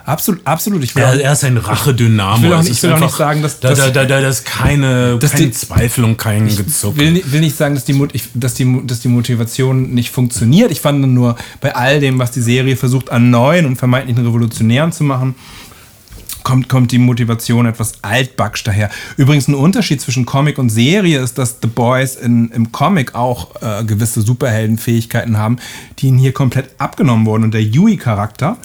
[0.10, 0.84] Absolut, absolut.
[0.84, 2.38] Ich will er, er ist ein Rachedynamo.
[2.38, 4.44] Ich will auch nicht, ich will auch nicht sagen, dass, da, da, da, da ist
[4.44, 6.96] keine, dass keine die, Zweifel und kein Gezuck.
[6.96, 10.72] Ich will, will nicht sagen, dass die, dass, die, dass die Motivation nicht funktioniert.
[10.72, 14.92] Ich fand nur bei all dem, was die Serie versucht, an neuen und vermeintlichen Revolutionären
[14.92, 15.36] zu machen,
[16.42, 18.90] kommt, kommt die Motivation etwas altbacksch daher.
[19.16, 23.62] Übrigens ein Unterschied zwischen Comic und Serie ist, dass The Boys in, im Comic auch
[23.62, 25.58] äh, gewisse Superheldenfähigkeiten haben,
[26.00, 27.44] die ihnen hier komplett abgenommen wurden.
[27.44, 28.58] Und der Yui-Charakter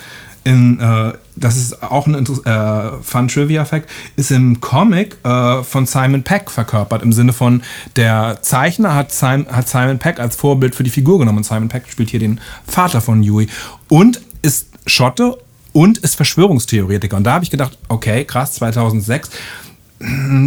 [0.45, 5.87] in, äh, das ist auch ein äh, Fun Trivia Fact, ist im Comic äh, von
[5.87, 7.03] Simon Peck verkörpert.
[7.03, 7.63] Im Sinne von,
[7.97, 11.39] der Zeichner hat, Simon, hat Simon Peck als Vorbild für die Figur genommen.
[11.39, 13.49] Und Simon Peck spielt hier den Vater von Yui.
[13.89, 15.39] Und ist Schotte
[15.73, 17.17] und ist Verschwörungstheoretiker.
[17.17, 19.31] Und da habe ich gedacht, okay, krass, 2006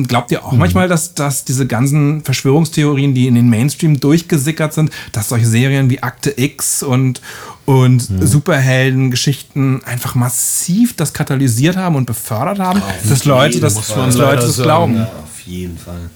[0.07, 0.59] Glaubt ihr auch mhm.
[0.59, 5.89] manchmal, dass, dass diese ganzen Verschwörungstheorien, die in den Mainstream durchgesickert sind, dass solche Serien
[5.89, 7.21] wie Akte X und,
[7.65, 8.27] und mhm.
[8.27, 14.45] Superheldengeschichten einfach massiv das katalysiert haben und befördert haben, auf dass Leute das, dass Leute
[14.45, 14.97] das glauben?
[14.97, 16.09] Ja, auf jeden Fall.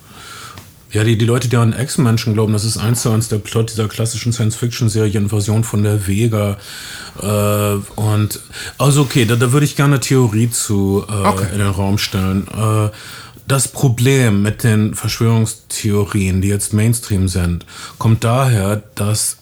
[0.91, 3.71] Ja, die, die Leute, die an Ex-Menschen glauben, das ist eins zu eins der Plot
[3.71, 6.57] dieser klassischen Science-Fiction-Serie Invasion von der Vega.
[7.21, 8.39] Äh, und
[8.77, 11.47] also okay, da, da würde ich gerne eine Theorie zu äh, okay.
[11.53, 12.47] in den Raum stellen.
[12.47, 12.89] Äh,
[13.47, 17.65] das Problem mit den Verschwörungstheorien, die jetzt Mainstream sind,
[17.97, 19.37] kommt daher, dass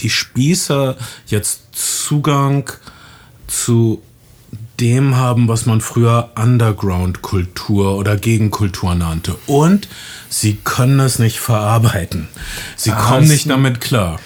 [0.00, 0.96] die Spießer
[1.26, 2.70] jetzt Zugang
[3.46, 4.02] zu
[4.80, 9.36] dem haben, was man früher Underground-Kultur oder Gegenkultur nannte.
[9.46, 9.88] Und
[10.28, 12.28] sie können es nicht verarbeiten.
[12.76, 14.20] Sie ah, kommen nicht damit klar.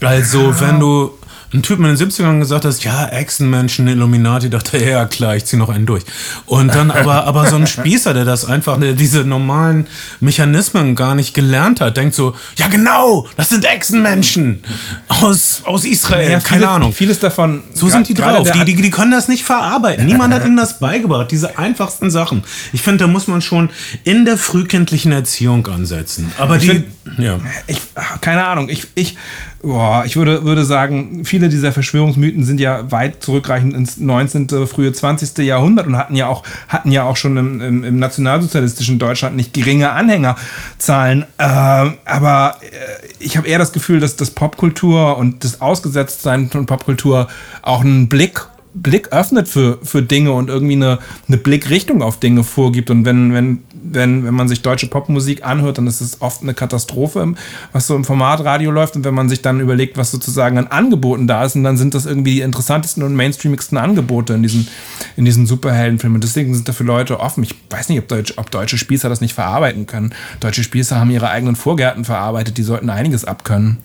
[0.00, 1.18] Also, wenn du
[1.52, 5.46] ein Typ in den 70ern gesagt hast, ja, Echsenmenschen, Illuminati, dachte er, ja klar, ich
[5.46, 6.04] zieh noch einen durch.
[6.44, 9.86] Und dann aber, aber so ein Spießer, der das einfach, der diese normalen
[10.20, 14.62] Mechanismen gar nicht gelernt hat, denkt so, ja genau, das sind Echsenmenschen
[15.08, 16.92] aus, aus Israel, ja, keine viele, Ahnung.
[16.92, 17.62] Vieles davon.
[17.72, 18.50] So sind die drauf.
[18.50, 20.04] Die, die, die können das nicht verarbeiten.
[20.04, 22.44] Niemand hat ihnen das beigebracht, diese einfachsten Sachen.
[22.74, 23.70] Ich finde, da muss man schon
[24.04, 26.30] in der frühkindlichen Erziehung ansetzen.
[26.38, 26.84] Aber ich die,
[27.16, 27.40] ja.
[27.66, 27.80] Ich,
[28.20, 29.16] keine Ahnung, ich, ich,
[29.60, 34.92] Boah, ich würde, würde sagen, viele dieser Verschwörungsmythen sind ja weit zurückreichend ins 19., frühe
[34.92, 35.38] 20.
[35.38, 39.52] Jahrhundert und hatten ja auch, hatten ja auch schon im, im, im nationalsozialistischen Deutschland nicht
[39.52, 41.24] geringe Anhängerzahlen.
[41.38, 46.66] Äh, aber äh, ich habe eher das Gefühl, dass das Popkultur und das Ausgesetztsein von
[46.66, 47.26] Popkultur
[47.62, 52.44] auch einen Blick Blick öffnet für, für Dinge und irgendwie eine, eine Blickrichtung auf Dinge
[52.44, 52.90] vorgibt.
[52.90, 56.54] Und wenn, wenn, wenn, wenn man sich deutsche Popmusik anhört, dann ist es oft eine
[56.54, 57.34] Katastrophe,
[57.72, 58.96] was so im Format Radio läuft.
[58.96, 61.94] Und wenn man sich dann überlegt, was sozusagen an Angeboten da ist, und dann sind
[61.94, 64.68] das irgendwie die interessantesten und mainstreamigsten Angebote in diesen,
[65.16, 66.20] in diesen Superheldenfilmen.
[66.20, 67.42] Deswegen sind dafür Leute offen.
[67.42, 70.14] Ich weiß nicht, ob, Deutsch, ob deutsche Spießer das nicht verarbeiten können.
[70.40, 73.78] Deutsche Spießer haben ihre eigenen Vorgärten verarbeitet, die sollten einiges abkönnen.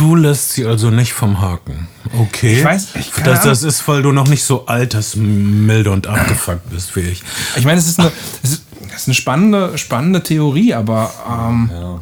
[0.00, 1.86] Du lässt sie also nicht vom Haken.
[2.18, 2.56] Okay.
[2.56, 6.70] Ich weiß, ich kann das, das ist, weil du noch nicht so altersmilde und abgefuckt
[6.70, 7.22] bist wie ich.
[7.56, 8.10] Ich meine, es ist eine,
[8.42, 12.00] es ist, es ist eine spannende, spannende Theorie, aber ähm, ja.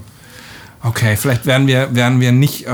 [0.85, 2.71] okay, vielleicht werden wir, werden wir nicht äh,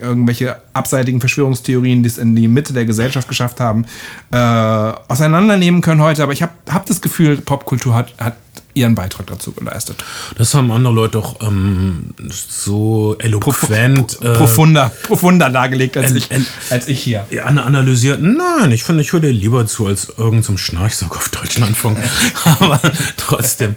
[0.00, 3.84] irgendwelche abseitigen Verschwörungstheorien, die es in die Mitte der Gesellschaft geschafft haben,
[4.30, 6.22] äh, auseinandernehmen können heute.
[6.22, 8.36] Aber ich habe hab das Gefühl, Popkultur hat, hat
[8.74, 10.04] ihren Beitrag dazu geleistet.
[10.36, 14.18] Das haben andere Leute auch ähm, so eloquent.
[14.18, 16.28] Pro, pro, profunder, äh, profunder dargelegt als, äh, ich,
[16.70, 17.26] als ich hier.
[17.44, 18.20] Analysiert.
[18.20, 21.98] Nein, ich finde, ich höre dir lieber zu als irgendein so Schnarchsack auf Deutschlandfunk.
[22.44, 22.80] Aber
[23.16, 23.74] trotzdem.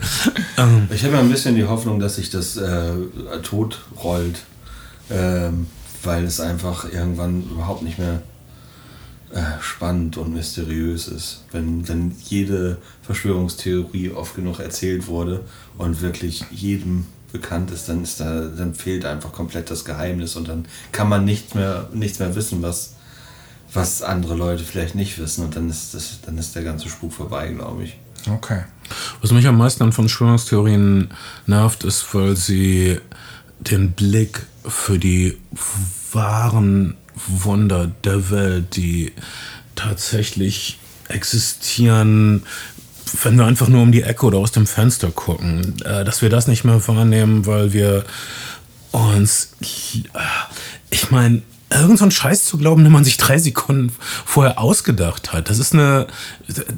[0.58, 0.88] Ähm.
[0.93, 2.91] Ich habe ein bisschen die Hoffnung, dass sich das äh,
[3.43, 4.43] tot rollt.
[5.12, 5.67] Ähm,
[6.05, 8.21] weil es einfach irgendwann überhaupt nicht mehr
[9.36, 15.43] äh, spannend und mysteriös ist, wenn, wenn jede Verschwörungstheorie oft genug erzählt wurde
[15.78, 20.48] und wirklich jedem bekannt ist, dann ist da, dann fehlt einfach komplett das Geheimnis und
[20.48, 22.95] dann kann man nicht mehr, nichts mehr wissen, was,
[23.74, 27.12] was andere Leute vielleicht nicht wissen und dann ist, das, dann ist der ganze Spuk
[27.12, 27.98] vorbei, glaube ich.
[28.32, 28.63] Okay.
[29.21, 31.10] Was mich am meisten an Verschwörungstheorien
[31.45, 33.02] nervt, ist, weil sie
[33.60, 35.38] den Blick für die
[36.13, 36.95] wahren
[37.28, 39.13] Wunder der Welt, die
[39.75, 42.43] tatsächlich existieren,
[43.23, 46.30] wenn wir einfach nur um die Ecke oder aus dem Fenster gucken, äh, dass wir
[46.30, 48.04] das nicht mehr wahrnehmen, weil wir
[48.91, 53.91] uns, ich meine, irgend so einen Scheiß zu glauben, den man sich drei Sekunden
[54.25, 55.49] vorher ausgedacht hat.
[55.49, 56.08] Das ist eine,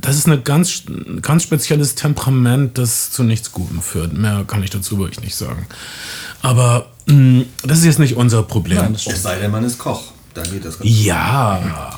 [0.01, 0.83] das ist eine ganz,
[1.21, 4.13] ganz spezielles Temperament, das zu nichts Gutem führt.
[4.13, 5.67] Mehr kann ich dazu wirklich nicht sagen.
[6.41, 8.77] Aber mh, mm, das ist jetzt nicht unser Problem.
[8.77, 10.03] Nein, es sei denn, man ist Koch.
[10.37, 11.91] Dann geht das ganz Ja.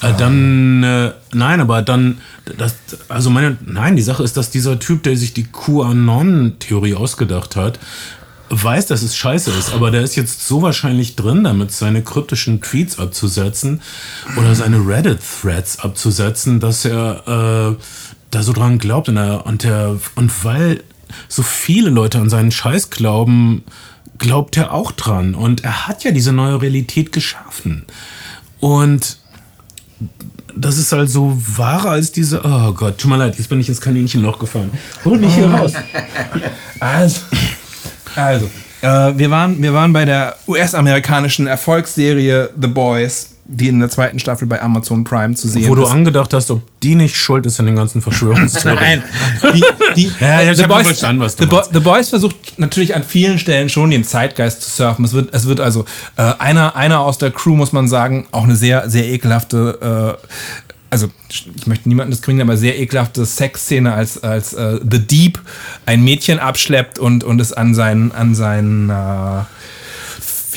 [0.00, 2.18] Äh, dann, äh, nein, aber dann,
[2.58, 2.74] das,
[3.08, 7.78] also meine, nein, die Sache ist, dass dieser Typ, der sich die QAnon-Theorie ausgedacht hat,
[8.48, 12.60] weiß, dass es scheiße ist, aber der ist jetzt so wahrscheinlich drin, damit seine kryptischen
[12.60, 13.80] Tweets abzusetzen
[14.36, 17.82] oder seine Reddit-Threads abzusetzen, dass er äh,
[18.30, 20.82] da so dran glaubt und, er, und, der, und weil
[21.28, 23.64] so viele Leute an seinen Scheiß glauben,
[24.22, 25.34] glaubt er auch dran.
[25.34, 27.84] Und er hat ja diese neue Realität geschaffen.
[28.60, 29.18] Und
[30.54, 32.42] das ist also wahrer als diese.
[32.44, 34.70] Oh Gott, tut mir leid, jetzt bin ich ins Kaninchenloch gefallen.
[35.04, 35.72] Hol mich hier raus.
[36.80, 37.20] Also,
[38.16, 43.90] also äh, wir, waren, wir waren bei der US-amerikanischen Erfolgsserie The Boys die in der
[43.90, 45.90] zweiten Staffel bei Amazon Prime zu sehen Wo du ist.
[45.90, 49.02] angedacht hast, ob die nicht schuld ist an den ganzen Verschwörungstheorien.
[49.42, 51.62] Nein, die, die, Ja, ich The Boys, verstanden, was du The, Bo.
[51.72, 55.04] The Boys versucht natürlich an vielen Stellen schon den Zeitgeist zu surfen.
[55.04, 55.84] Es wird, es wird also
[56.16, 60.26] äh, einer, einer aus der Crew, muss man sagen, auch eine sehr, sehr ekelhafte, äh,
[60.90, 65.40] also ich möchte niemanden diskriminieren, aber sehr ekelhafte Sexszene, als, als äh, The Deep
[65.86, 69.42] ein Mädchen abschleppt und, und es an seinen, an seinen äh,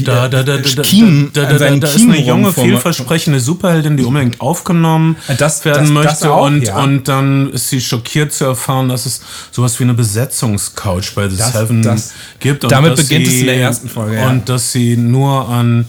[0.03, 3.39] Da, da, da, da, da, Kiemen- da, da, da, seinen da ist eine junge, vielversprechende
[3.39, 6.31] Superheldin, die unbedingt aufgenommen Das- werden das- das möchte.
[6.33, 6.77] auch, und, ja.
[6.83, 11.37] und dann ist sie schockiert zu erfahren, dass es sowas wie eine Besetzungscouch bei The
[11.37, 12.63] Das- Seven das- gibt.
[12.63, 14.29] Und damit beginnt es sie, in der ersten Folge, ja.
[14.29, 15.85] Und dass sie nur an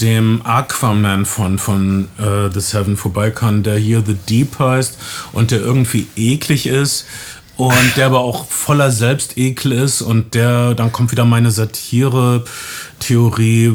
[0.00, 4.96] dem Aquaman von, von äh, The Seven vorbei kann, der hier The Deep heißt
[5.32, 7.04] und der irgendwie eklig ist.
[7.56, 11.50] Und der aber auch voller Selbstekel ist und der, dann kommt wieder meine
[13.00, 13.72] Satire-Theorie,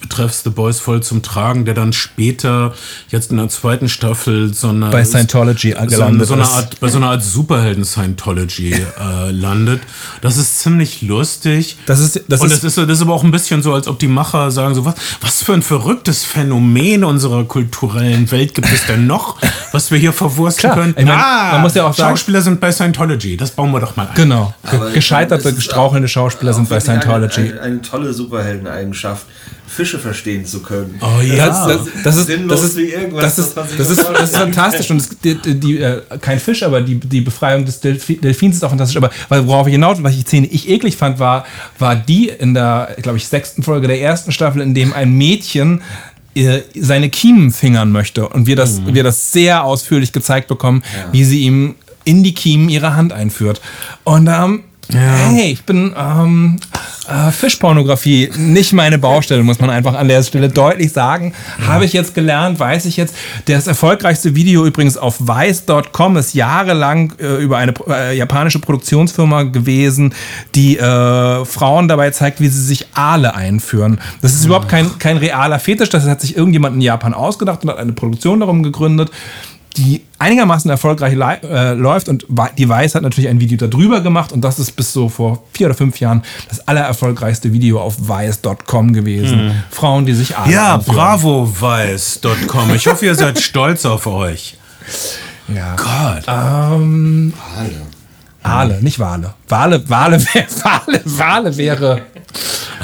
[0.00, 2.74] betreffs The Boys voll zum Tragen, der dann später,
[3.10, 6.52] jetzt in der zweiten Staffel, so eine, Bei Scientology so, gelandet so eine ist.
[6.52, 9.80] Art, bei so einer Art Superhelden-Scientology äh, landet.
[10.20, 11.76] Das ist ziemlich lustig.
[11.86, 13.86] Das ist- das und ist- das ist, das ist aber auch ein bisschen so, als
[13.88, 18.70] ob die Macher sagen so, was, was für ein verrücktes Phänomen unserer kulturellen Welt gibt
[18.72, 19.36] es denn noch,
[19.72, 20.94] was wir hier verwursten Klar, können?
[20.98, 23.96] ich mein, man muss ja auch sagen- Schauspieler sind bei Scientology, das bauen wir doch
[23.96, 24.14] mal ein.
[24.14, 24.54] Genau.
[24.64, 27.50] Aber Gescheiterte, meine, es ist strauchelnde auch- Schauspieler sind bei wirklich eine- Scientology.
[27.52, 28.12] Eine, eine tolle
[28.54, 29.26] Superheldeneigenschaft,
[29.66, 31.00] Fische verstehen zu können.
[31.00, 31.46] Oh ja.
[31.46, 34.36] Das, das, das ist, Sinnlos das ist, wie irgendwas, das ist, das ist, das ist
[34.36, 38.56] fantastisch und es, die, die, äh, kein Fisch, aber die, die Befreiung des Delfi- Delfins
[38.56, 38.96] ist auch fantastisch.
[38.96, 39.10] Aber
[39.46, 41.44] worauf ich hinaus, was ich Szene ich eklig fand, war,
[41.78, 45.82] war die in der, glaube ich, sechsten Folge der ersten Staffel, in dem ein Mädchen
[46.34, 51.24] äh, seine Kiemen fingern möchte und wir das, wir das sehr ausführlich gezeigt bekommen, wie
[51.24, 53.60] sie ihm in die Kiemen ihre Hand einführt.
[54.04, 54.64] Und ähm,
[55.00, 56.58] hey, ich bin ähm,
[57.08, 61.34] äh, Fischpornografie, nicht meine Baustelle, muss man einfach an der Stelle deutlich sagen.
[61.66, 63.14] Habe ich jetzt gelernt, weiß ich jetzt.
[63.46, 70.14] Das erfolgreichste Video übrigens auf weiß.com ist jahrelang äh, über eine äh, japanische Produktionsfirma gewesen,
[70.54, 74.00] die äh, Frauen dabei zeigt, wie sie sich Aale einführen.
[74.22, 77.70] Das ist überhaupt kein, kein realer Fetisch, das hat sich irgendjemand in Japan ausgedacht und
[77.70, 79.10] hat eine Produktion darum gegründet
[79.76, 82.26] die einigermaßen erfolgreich äh, läuft und
[82.58, 85.66] die Weiß hat natürlich ein Video darüber gemacht und das ist bis so vor vier
[85.66, 89.64] oder fünf Jahren das allererfolgreichste Video auf weiß.com gewesen.
[89.70, 90.96] Frauen, die sich Aale Ja, einführen.
[90.96, 92.74] bravoweiß.com.
[92.74, 94.56] Ich hoffe, ihr seid stolz auf euch.
[95.48, 95.76] Ja.
[95.76, 96.24] Gott.
[96.28, 97.32] Ähm,
[98.42, 99.34] Aale, nicht Wale.
[99.48, 102.02] Wale, Wale, wär, Wale, Wale wäre.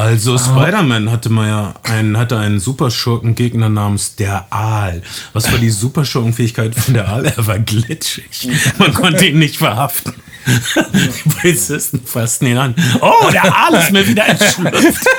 [0.01, 5.03] Also Spider-Man hatte mal ja einen, hatte einen Superschurkengegner namens der Aal.
[5.35, 7.27] Was war die Superschurkenfähigkeit von der Aal?
[7.27, 8.49] Er war glitschig.
[8.79, 10.15] Man konnte ihn nicht verhaften.
[10.47, 12.75] Die Polizisten fassten ihn an.
[13.03, 15.07] Oh, der Aal ist mir wieder entschlüpft.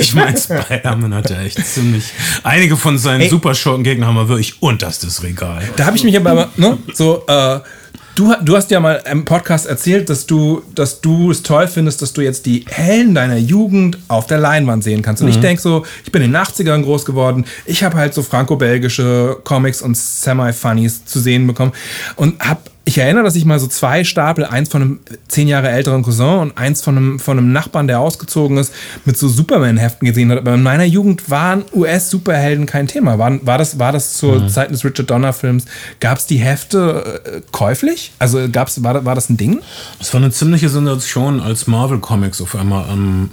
[0.00, 2.04] Ich meine, Spider-Man hatte echt ziemlich.
[2.42, 3.28] Einige von seinen.
[3.28, 5.62] Superschurkengegnern haben wir wirklich unterstes Regal.
[5.76, 7.60] Da habe ich mich aber, ne, so, äh,
[8.18, 12.02] du, du hast ja mal im Podcast erzählt, dass du, dass du es toll findest,
[12.02, 15.22] dass du jetzt die Helden deiner Jugend auf der Leinwand sehen kannst.
[15.22, 18.22] Und ich denke so, ich bin in den 80ern groß geworden, ich habe halt so
[18.22, 21.72] franco-belgische Comics und Semi-Funnies zu sehen bekommen
[22.16, 25.68] und habe ich erinnere, dass ich mal so zwei Stapel, eins von einem zehn Jahre
[25.68, 28.72] älteren Cousin und eins von einem, von einem Nachbarn, der ausgezogen ist,
[29.04, 30.40] mit so Superman-Heften gesehen habe.
[30.40, 33.18] Aber in meiner Jugend waren US-Superhelden kein Thema.
[33.18, 35.66] War, war, das, war das zur Zeit des Richard Donner-Films?
[36.00, 38.12] Gab es die Hefte äh, käuflich?
[38.18, 39.60] Also gab's, war, war das ein Ding?
[40.00, 43.28] Es war eine ziemliche Sensation, als Marvel Comics auf einmal am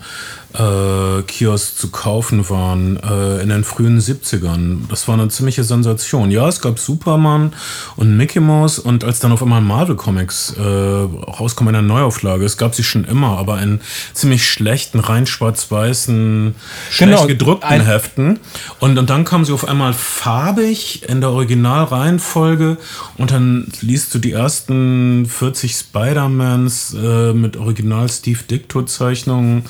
[0.58, 4.88] äh, Kiosk zu kaufen waren äh, in den frühen 70ern.
[4.89, 6.32] Das war eine ziemliche Sensation.
[6.32, 7.54] Ja, es gab Superman
[7.96, 12.46] und Mickey Mouse und als dann auf einmal Marvel Comics äh, rauskommen in der Neuauflage,
[12.46, 13.82] es gab sie schon immer, aber in
[14.13, 16.56] ziemlich schlechten, rein schwarz-weißen,
[16.89, 18.39] schlecht Genau, gedruckten ein- Heften.
[18.80, 22.78] Und, und dann kamen sie auf einmal farbig in der Originalreihenfolge
[23.18, 29.63] und dann liest du die ersten 40 Spider-Mans äh, mit Original Steve Dicto-Zeichnungen.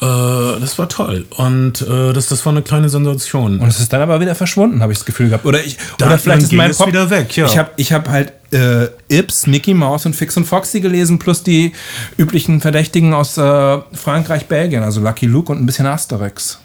[0.00, 1.24] Äh, das war toll.
[1.36, 3.60] Und äh, das, das war eine kleine Sensation.
[3.60, 5.46] Und es ist dann aber wieder verschwunden, habe ich das Gefühl gehabt.
[5.46, 7.46] Oder, ich, Dann- oder vielleicht ist mein Kopf wieder weg, ja.
[7.46, 11.42] Ich habe ich hab halt äh, Ips, Mickey Mouse und Fix und Foxy gelesen, plus
[11.42, 11.72] die
[12.18, 16.60] üblichen Verdächtigen aus äh, Frankreich, Belgien, also Lucky Luke und ein bisschen Asterix.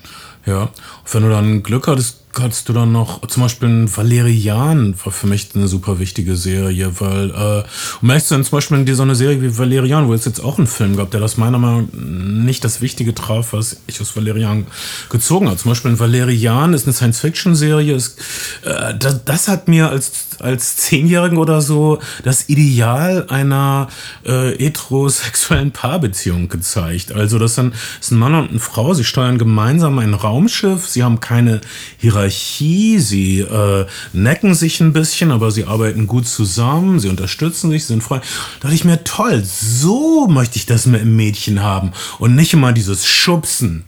[0.45, 0.71] Ja, und
[1.13, 5.27] wenn du dann Glück hattest, hattest du dann noch zum Beispiel ein Valerian war für
[5.27, 7.63] mich eine super wichtige Serie, weil äh,
[8.01, 10.43] um ehrlich zu sein, zum Beispiel in so eine Serie wie Valerian, wo es jetzt
[10.43, 14.01] auch einen Film gab, der das meiner Meinung nach nicht das Wichtige traf, was ich
[14.01, 14.65] aus Valerian
[15.09, 15.57] gezogen habe.
[15.57, 17.95] Zum Beispiel ein Valerian ist eine Science-Fiction-Serie.
[17.95, 23.89] Äh, das, das hat mir als als Zehnjährigen oder so das Ideal einer
[24.23, 27.11] äh, heterosexuellen Paarbeziehung gezeigt.
[27.11, 27.73] Also das das sind
[28.11, 31.61] ein Mann und eine Frau, sie steuern gemeinsam ein Raumschiff, sie haben keine
[31.97, 37.86] Hierarchie, sie äh, necken sich ein bisschen, aber sie arbeiten gut zusammen, sie unterstützen sich,
[37.86, 38.19] sind frei.
[38.19, 42.53] Da dachte ich mir, toll, so möchte ich das mit einem Mädchen haben und nicht
[42.53, 43.84] immer dieses Schubsen.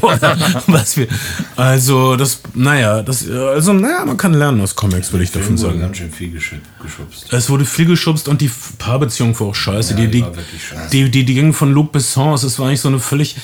[0.66, 1.08] was wir,
[1.56, 5.80] also das, naja, das, also naja, man kann lernen aus Comics, würde ich davon sagen.
[5.80, 6.30] ganz schön viel
[6.82, 7.32] geschubst.
[7.32, 9.94] Es wurde viel geschubst und die Paarbeziehung war auch scheiße.
[9.94, 10.90] Ja, die, die scheiße.
[10.90, 12.42] die, die, die ging von Luc Besson aus.
[12.42, 13.36] Es war eigentlich so eine völlig.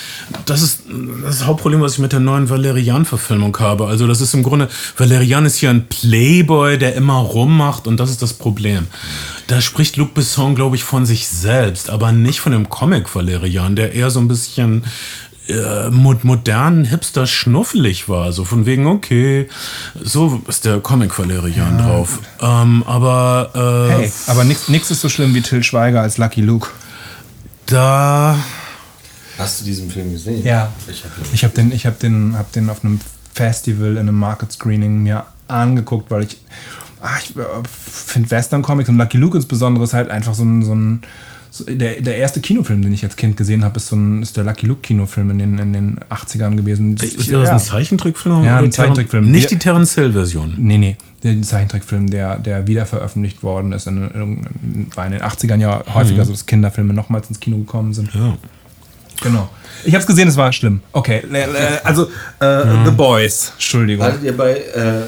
[0.44, 0.82] Das ist
[1.24, 3.86] das Hauptproblem, was ich mit der neuen Valerian-Verfilmung habe.
[3.86, 4.68] Also, das ist im Grunde.
[4.96, 8.86] Valerian ist hier ein Playboy, der immer rummacht und das ist das Problem.
[9.46, 13.76] Da spricht Luc Besson, glaube ich, von sich selbst, aber nicht von dem Comic Valerian,
[13.76, 14.84] der eher so ein bisschen
[15.48, 18.32] äh, mo- modernen Hipster schnuffelig war.
[18.32, 19.48] So von wegen, okay,
[20.00, 22.18] so ist der Comic Valerian drauf.
[22.40, 23.50] Ähm, aber
[23.90, 26.68] äh, Hey, aber nichts ist so schlimm wie Till Schweiger als Lucky Luke.
[27.66, 28.36] da.
[29.38, 30.44] Hast du diesen Film gesehen?
[30.44, 30.72] Ja.
[30.90, 33.00] Ich habe Ich habe den, ich hab den, hab den auf einem
[33.34, 36.38] Festival in einem Market Screening mir angeguckt, weil ich,
[37.00, 40.64] ah, ich äh, finde Western Comics und Lucky Luke insbesondere ist halt einfach so ein,
[40.64, 41.02] so ein
[41.50, 44.36] so der, der erste Kinofilm, den ich als Kind gesehen habe, ist, so ein, ist
[44.36, 46.96] der Lucky Luke Kinofilm in den, in den 80ern gewesen.
[46.96, 48.44] Ist das ein Zeichentrickfilm?
[48.44, 49.30] Ja, ein Zeichentrickfilm.
[49.30, 50.54] Nicht die Terence Hill-Version.
[50.58, 50.96] Nee, nee.
[51.22, 55.82] Der Zeichentrickfilm, der, der wieder veröffentlicht worden ist, in, in, war in den 80ern ja
[55.92, 58.14] häufiger so, dass Kinderfilme nochmals ins Kino gekommen sind.
[58.14, 58.36] Ja.
[59.20, 59.48] Genau.
[59.84, 60.80] Ich habe es gesehen, es war schlimm.
[60.92, 62.04] Okay, le- le- also
[62.38, 64.06] äh, The Boys, Entschuldigung.
[64.06, 65.02] Hattet ihr bei, äh, äh,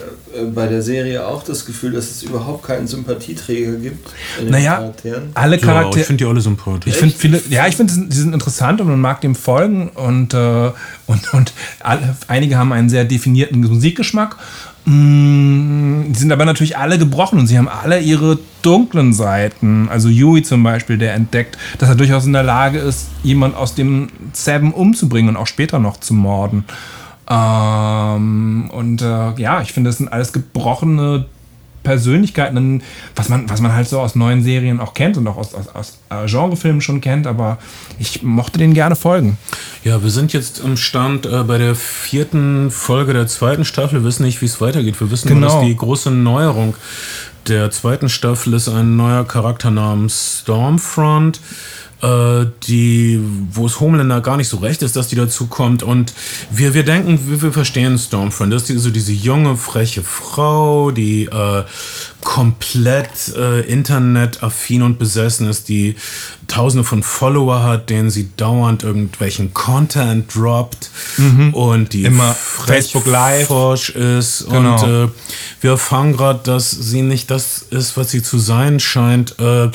[0.55, 4.09] bei der Serie auch das Gefühl, dass es überhaupt keinen Sympathieträger gibt
[4.39, 5.23] in den Naja, Charakteren?
[5.35, 6.05] alle Ja, ich Charaktere.
[6.05, 6.93] finde die alle sympathisch.
[6.93, 10.35] Ich finde viele, ja, ich finde, die sind interessant und man mag dem folgen und,
[10.35, 10.71] äh,
[11.07, 14.37] und, und alle, einige haben einen sehr definierten Musikgeschmack.
[14.85, 19.89] Mm, Die sind aber natürlich alle gebrochen und sie haben alle ihre dunklen Seiten.
[19.91, 23.75] Also Yui zum Beispiel, der entdeckt, dass er durchaus in der Lage ist, jemand aus
[23.75, 26.65] dem Seven umzubringen und auch später noch zu morden.
[27.31, 31.27] Ähm, und äh, ja, ich finde, das sind alles gebrochene
[31.83, 32.83] Persönlichkeiten,
[33.17, 35.69] was man, was man halt so aus neuen Serien auch kennt und auch aus, aus,
[35.69, 37.57] aus äh, Genrefilmen schon kennt, aber
[37.99, 39.39] ich mochte denen gerne folgen.
[39.83, 44.01] Ja, wir sind jetzt im Stand äh, bei der vierten Folge der zweiten Staffel.
[44.01, 45.01] Wir wissen nicht, wie es weitergeht.
[45.01, 45.55] Wir wissen nur, Genau.
[45.61, 46.75] dass die große Neuerung
[47.49, 51.41] der zweiten Staffel ist ein neuer Charakter namens Stormfront.
[52.03, 53.21] Äh, die,
[53.53, 55.83] wo es Homelander gar nicht so recht ist, dass die dazu kommt.
[55.83, 56.15] Und
[56.51, 58.53] wir, wir denken, wir, wir verstehen Stormfront.
[58.53, 61.65] Das ist diese, diese junge, freche Frau, die äh,
[62.23, 65.97] komplett äh, internetaffin und besessen ist, die
[66.49, 70.91] tausende von Follower hat, denen sie dauernd irgendwelchen Content droppt
[71.53, 72.07] und die Mhm.
[72.07, 73.47] Immer Facebook Live.
[73.47, 74.47] forsch ist.
[74.51, 74.83] Genau.
[74.83, 75.09] Und äh,
[75.61, 79.39] wir erfahren gerade, dass sie nicht das ist, was sie zu sein scheint.
[79.39, 79.71] Äh,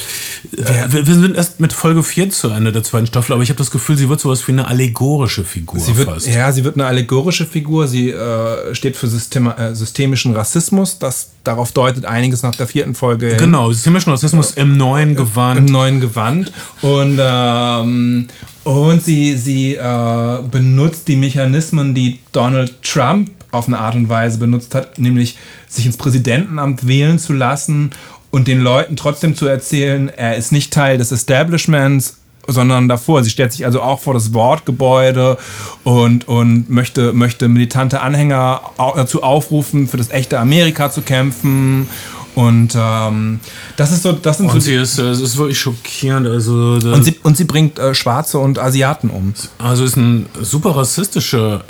[0.51, 3.57] wir, wir sind erst mit Folge 4 zu Ende der zweiten Staffel, aber ich habe
[3.57, 6.27] das Gefühl, sie wird sowas wie eine allegorische Figur Sie wird, fast.
[6.27, 7.87] ja, sie wird eine allegorische Figur.
[7.87, 10.99] Sie äh, steht für System, äh, systemischen Rassismus.
[10.99, 13.35] Das, darauf deutet einiges nach der vierten Folge.
[13.37, 15.69] Genau, systemischen Rassismus im neuen im Gewand.
[15.69, 16.51] neuen Gewand.
[16.81, 18.27] Und, ähm,
[18.63, 24.37] und sie, sie äh, benutzt die Mechanismen, die Donald Trump auf eine Art und Weise
[24.37, 27.91] benutzt hat, nämlich sich ins Präsidentenamt wählen zu lassen
[28.31, 32.17] und den Leuten trotzdem zu erzählen, er ist nicht Teil des Establishments,
[32.47, 33.23] sondern davor.
[33.23, 35.37] Sie stellt sich also auch vor das Wortgebäude
[35.83, 41.87] und, und möchte, möchte militante Anhänger dazu aufrufen, für das echte Amerika zu kämpfen.
[42.35, 43.39] Und ähm,
[43.77, 46.27] das ist so, das sind so Und sie ist, äh, es ist wirklich schockierend.
[46.27, 49.33] Also, und sie, und sie bringt äh, Schwarze und Asiaten um.
[49.57, 51.63] Also ist ein super rassistischer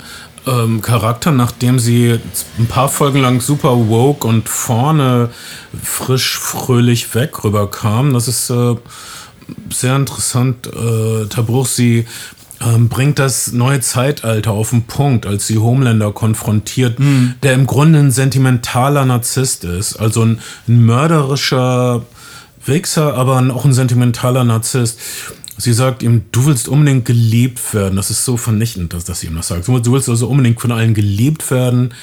[0.46, 2.18] ähm, Charakter, nachdem sie
[2.58, 5.30] ein paar Folgen lang super woke und vorne
[5.82, 8.12] frisch, fröhlich weg rüberkam.
[8.12, 8.74] Das ist äh,
[9.70, 10.66] sehr interessant.
[10.66, 12.06] Äh, Tabruch, sie
[12.60, 16.98] ähm, bringt das neue Zeitalter auf den Punkt, als sie Homelander konfrontiert,
[17.42, 19.96] der im Grunde ein sentimentaler Narzisst ist.
[19.96, 22.04] Also ein, ein mörderischer
[22.64, 24.98] Wichser, aber auch ein sentimentaler Narzisst.
[25.58, 27.96] Sie sagt ihm, du willst unbedingt geliebt werden.
[27.96, 29.66] Das ist so vernichtend, dass, dass sie ihm das sagt.
[29.66, 31.94] Du willst also unbedingt von allen geliebt werden.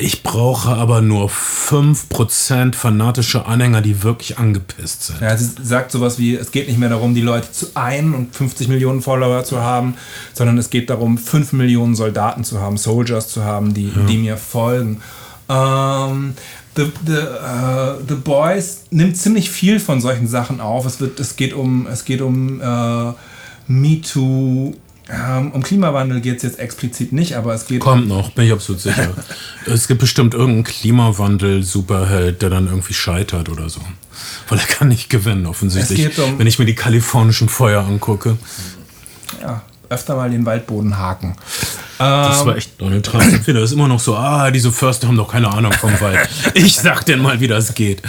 [0.00, 5.20] Ich brauche aber nur 5% fanatische Anhänger, die wirklich angepisst sind.
[5.20, 8.34] Ja, sie sagt sowas wie, es geht nicht mehr darum, die Leute zu ein und
[8.34, 9.94] 50 Millionen Follower zu haben,
[10.32, 14.02] sondern es geht darum, 5 Millionen Soldaten zu haben, Soldiers zu haben, die, ja.
[14.08, 15.02] die mir folgen.
[15.48, 16.34] Ähm,
[16.78, 20.86] The, the, uh, the Boys nimmt ziemlich viel von solchen Sachen auf.
[20.86, 23.14] Es, wird, es geht um, es geht um uh,
[23.66, 24.76] Me Too.
[25.10, 27.80] Um, um Klimawandel geht es jetzt explizit nicht, aber es geht.
[27.80, 29.12] Kommt um noch, bin ich absolut sicher.
[29.66, 33.80] es gibt bestimmt irgendeinen Klimawandel-Superheld, der dann irgendwie scheitert oder so.
[34.48, 36.16] Weil er kann nicht gewinnen, offensichtlich.
[36.16, 38.38] Um wenn ich mir die kalifornischen Feuer angucke.
[39.42, 41.34] Ja, öfter mal den Waldboden haken.
[41.98, 43.24] Das war ähm, echt Donald Trump.
[43.26, 46.28] Ich finde das immer noch so, ah, diese Förster haben doch keine Ahnung vom Wald.
[46.54, 48.02] Ich sag denn mal, wie das geht.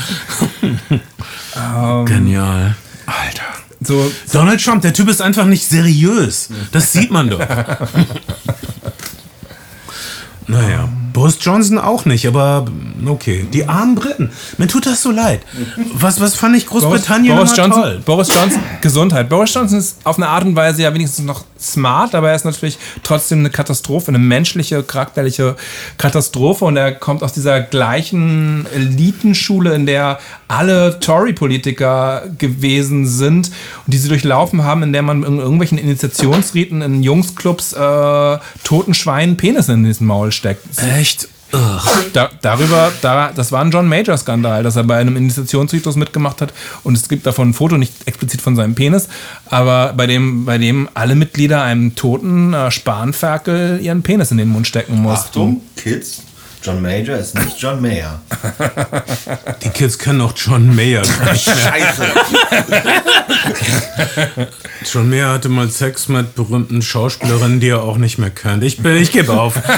[1.55, 2.75] Um, Genial.
[3.07, 3.43] Alter.
[3.81, 6.49] So, Donald Trump, der Typ ist einfach nicht seriös.
[6.71, 7.39] Das sieht man doch.
[10.47, 10.89] naja.
[11.13, 12.65] Boris Johnson auch nicht, aber
[13.05, 13.45] okay.
[13.51, 14.31] Die armen Briten.
[14.57, 15.41] Mir tut das so leid.
[15.93, 18.01] Was, was fand ich Großbritannien Boris, Boris Johnson, toll?
[18.05, 19.27] Boris Johnson, Gesundheit.
[19.27, 22.45] Boris Johnson ist auf eine Art und Weise ja wenigstens noch smart, aber er ist
[22.45, 25.55] natürlich trotzdem eine Katastrophe, eine menschliche, charakterliche
[25.97, 33.51] Katastrophe und er kommt aus dieser gleichen Elitenschule, in der alle Tory-Politiker gewesen sind
[33.85, 38.93] und die sie durchlaufen haben, in der man in irgendwelchen Initiationsriten in Jungsclubs äh, toten
[38.93, 40.65] Schweinen Penis in diesen Maul steckt.
[40.97, 41.27] Echt?
[42.13, 46.53] Da, darüber, da, das war ein John Major-Skandal, dass er bei einem Initiationsritus mitgemacht hat.
[46.83, 49.07] Und es gibt davon ein Foto, nicht explizit von seinem Penis,
[49.47, 54.49] aber bei dem, bei dem alle Mitglieder einem toten äh, Spanferkel ihren Penis in den
[54.49, 55.27] Mund stecken mussten.
[55.27, 56.23] Achtung, Kids,
[56.61, 58.19] John Major ist nicht John Mayer.
[59.63, 61.03] Die Kids kennen auch John Mayer.
[61.05, 62.05] Scheiße.
[64.91, 68.63] John Mayer hatte mal Sex mit berühmten Schauspielerinnen, die er auch nicht mehr kennt.
[68.63, 69.55] Ich, ich gebe auf.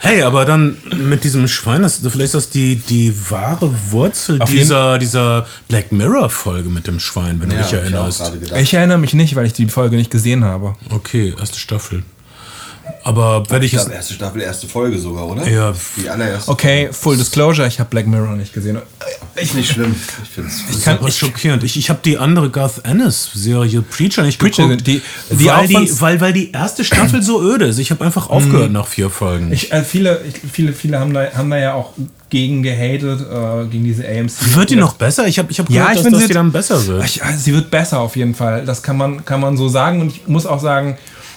[0.00, 4.98] Hey, aber dann mit diesem Schwein, das, vielleicht ist das die, die wahre Wurzel dieser,
[4.98, 8.32] dieser Black Mirror-Folge mit dem Schwein, wenn ja, du dich erinnerst.
[8.42, 10.74] Ich, ich erinnere mich nicht, weil ich die Folge nicht gesehen habe.
[10.90, 12.02] Okay, erste Staffel.
[13.02, 13.86] Aber werde ich, ich es.
[13.86, 15.46] erste Staffel, erste Folge sogar, oder?
[15.46, 15.74] Ja.
[15.96, 16.50] Die allererste.
[16.50, 18.78] Okay, Full Disclosure, ich habe Black Mirror nicht gesehen.
[19.34, 19.94] Echt nicht schlimm.
[20.22, 21.64] Ich finde es kann, ich, schockierend.
[21.64, 24.86] Ich, ich habe die andere Garth Ennis-Serie Preacher nicht Preacher, geguckt.
[24.86, 27.78] Die, die weil, die, weil, weil die erste Staffel so öde ist.
[27.78, 29.52] Ich habe einfach aufgehört nach vier Folgen.
[29.52, 31.92] Ich, äh, viele, ich, viele, viele haben da, haben da ja auch
[32.30, 34.54] gegen gehatet, äh, gegen diese AMC.
[34.54, 35.26] Wird die noch besser?
[35.26, 37.04] Ich habe ich hab gehört, ja, ich dass, dass sie dann besser wird.
[37.04, 38.64] Ich, sie wird besser auf jeden Fall.
[38.64, 40.00] Das kann man, kann man so sagen.
[40.00, 40.96] Und ich muss auch sagen,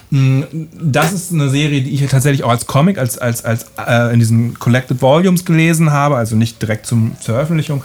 [0.09, 4.19] das ist eine Serie, die ich tatsächlich auch als Comic, als, als, als äh, in
[4.19, 7.83] diesen Collected Volumes gelesen habe, also nicht direkt zum, zur Veröffentlichung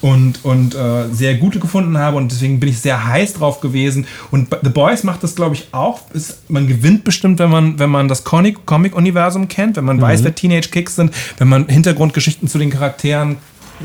[0.00, 4.06] und, und äh, sehr gute gefunden habe und deswegen bin ich sehr heiß drauf gewesen.
[4.30, 6.00] Und The Boys macht das, glaube ich, auch.
[6.12, 10.02] Ist, man gewinnt bestimmt, wenn man, wenn man das Comic-Universum kennt, wenn man mhm.
[10.02, 13.36] weiß, wer Teenage Kicks sind, wenn man Hintergrundgeschichten zu den Charakteren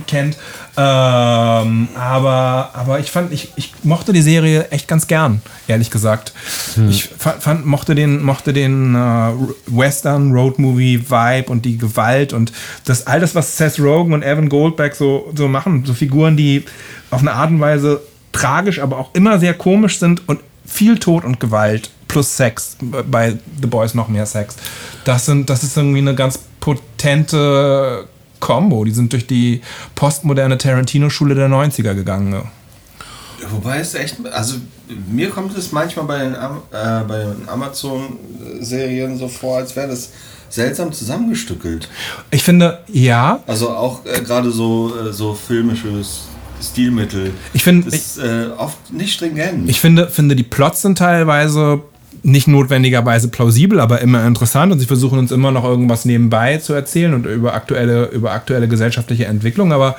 [0.07, 0.37] kennt.
[0.75, 6.33] Ähm, aber, aber ich fand, ich, ich mochte die Serie echt ganz gern, ehrlich gesagt.
[6.75, 6.89] Hm.
[6.89, 9.31] Ich fand, mochte den, mochte den äh,
[9.67, 12.51] Western Road Movie Vibe und die Gewalt und
[12.85, 16.65] das alles, was Seth Rogen und Evan Goldberg so, so machen, so Figuren, die
[17.11, 21.23] auf eine Art und Weise tragisch, aber auch immer sehr komisch sind und viel Tod
[21.23, 22.77] und Gewalt plus Sex.
[23.09, 24.55] Bei The Boys noch mehr Sex.
[25.03, 28.07] Das, sind, das ist irgendwie eine ganz potente
[28.43, 28.83] Combo.
[28.83, 29.61] Die sind durch die
[29.95, 32.29] postmoderne Tarantino-Schule der 90er gegangen.
[32.29, 32.43] Ne?
[33.49, 34.55] Wobei es echt, also
[35.09, 40.09] mir kommt es manchmal bei den, äh, bei den Amazon-Serien so vor, als wäre das
[40.49, 41.87] seltsam zusammengestückelt.
[42.31, 43.41] Ich finde, ja.
[43.47, 46.23] Also auch äh, gerade so, äh, so filmisches
[46.61, 47.31] Stilmittel.
[47.53, 49.69] Ich finde, ist äh, oft nicht stringent.
[49.69, 51.81] Ich finde, finde, die Plots sind teilweise
[52.23, 56.73] nicht notwendigerweise plausibel, aber immer interessant und sie versuchen uns immer noch irgendwas nebenbei zu
[56.73, 59.97] erzählen und über aktuelle, über aktuelle gesellschaftliche Entwicklung, aber,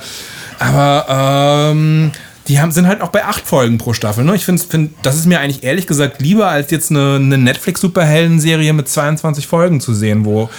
[0.59, 2.13] aber ähm,
[2.49, 4.25] die haben, sind halt auch bei acht Folgen pro Staffel.
[4.25, 4.35] Ne?
[4.35, 8.73] Ich finde, find, das ist mir eigentlich ehrlich gesagt lieber, als jetzt eine, eine Netflix-Superhelden-Serie
[8.73, 10.51] mit 22 Folgen zu sehen, wo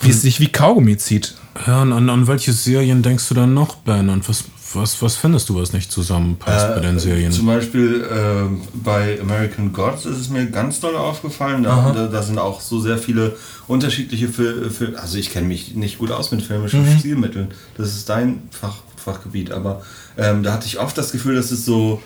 [0.00, 1.34] wie es sich wie Kaugummi zieht.
[1.66, 4.08] Ja, und an, an welche Serien denkst du dann noch, Ben?
[4.08, 4.44] Und was,
[4.74, 7.32] was, was findest du, was nicht zusammenpasst äh, bei den Serien?
[7.32, 11.62] Zum Beispiel äh, bei American Gods ist es mir ganz doll aufgefallen.
[11.62, 14.98] Da, da, da, sind auch so sehr viele unterschiedliche Filme.
[14.98, 16.98] Also ich kenne mich nicht gut aus mit filmischen mhm.
[16.98, 17.48] Stilmitteln.
[17.76, 19.52] Das ist dein Fach, Fachgebiet.
[19.52, 19.82] Aber
[20.16, 22.02] ähm, da hatte ich oft das Gefühl, dass es so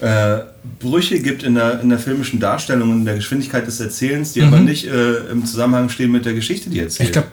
[0.00, 0.38] äh,
[0.80, 4.40] Brüche gibt in der, in der filmischen Darstellung und in der Geschwindigkeit des Erzählens, die
[4.42, 4.48] mhm.
[4.48, 7.08] aber nicht äh, im Zusammenhang stehen mit der Geschichte, die erzählt.
[7.08, 7.28] Ich glaube,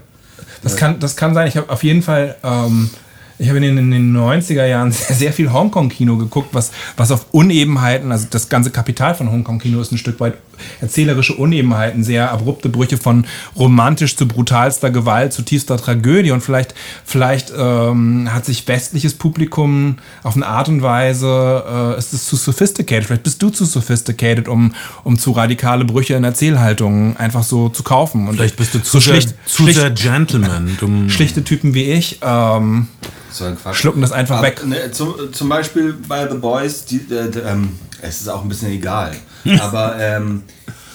[0.63, 1.47] das, kann, das kann sein.
[1.47, 2.35] Ich habe auf jeden Fall...
[2.43, 2.89] Ähm
[3.37, 8.27] Ich habe in den 90er Jahren sehr, viel Hongkong-Kino geguckt, was, was auf Unebenheiten, also
[8.29, 10.35] das ganze Kapital von Hongkong-Kino ist ein Stück weit
[10.81, 13.25] erzählerische Unebenheiten, sehr abrupte Brüche von
[13.55, 16.31] romantisch zu brutalster Gewalt, zu tiefster Tragödie.
[16.31, 16.73] Und vielleicht,
[17.05, 22.35] vielleicht ähm, hat sich westliches Publikum auf eine Art und Weise, äh, ist es zu
[22.35, 23.05] sophisticated.
[23.05, 27.83] Vielleicht bist du zu sophisticated, um, um zu radikale Brüche in Erzählhaltungen einfach so zu
[27.83, 28.27] kaufen.
[28.27, 30.77] Und vielleicht bist du zu, so schlicht, sehr, zu schlicht, sehr Gentleman.
[31.09, 32.19] Schlichte Typen wie ich.
[32.21, 32.87] Ähm,
[33.35, 33.75] so ein Quatsch.
[33.75, 34.65] Schlucken das einfach Aber, weg.
[34.65, 37.69] Ne, zum, zum Beispiel bei The Boys, die, äh, ähm,
[38.07, 39.15] es ist auch ein bisschen egal.
[39.59, 40.43] Aber ähm,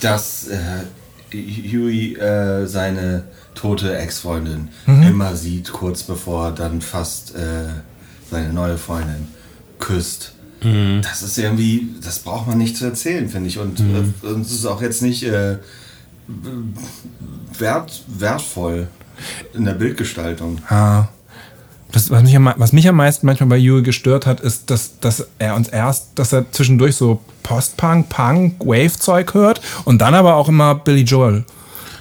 [0.00, 0.58] dass äh,
[1.32, 5.02] Huey äh, seine tote Ex-Freundin mhm.
[5.02, 7.68] immer sieht, kurz bevor dann fast äh,
[8.30, 9.28] seine neue Freundin
[9.78, 10.32] küsst.
[10.62, 11.00] Mhm.
[11.02, 13.58] Das ist irgendwie, das braucht man nicht zu erzählen, finde ich.
[13.58, 14.14] Und mhm.
[14.22, 15.58] äh, es ist auch jetzt nicht äh,
[17.58, 18.88] wert, wertvoll
[19.54, 20.58] in der Bildgestaltung.
[20.68, 21.08] Ah.
[21.92, 24.98] Das, was, mich am, was mich am meisten manchmal bei Yui gestört hat, ist, dass,
[25.00, 30.36] dass er uns erst, dass er zwischendurch so Post-Punk, Punk, Wave-Zeug hört und dann aber
[30.36, 31.44] auch immer Billy Joel.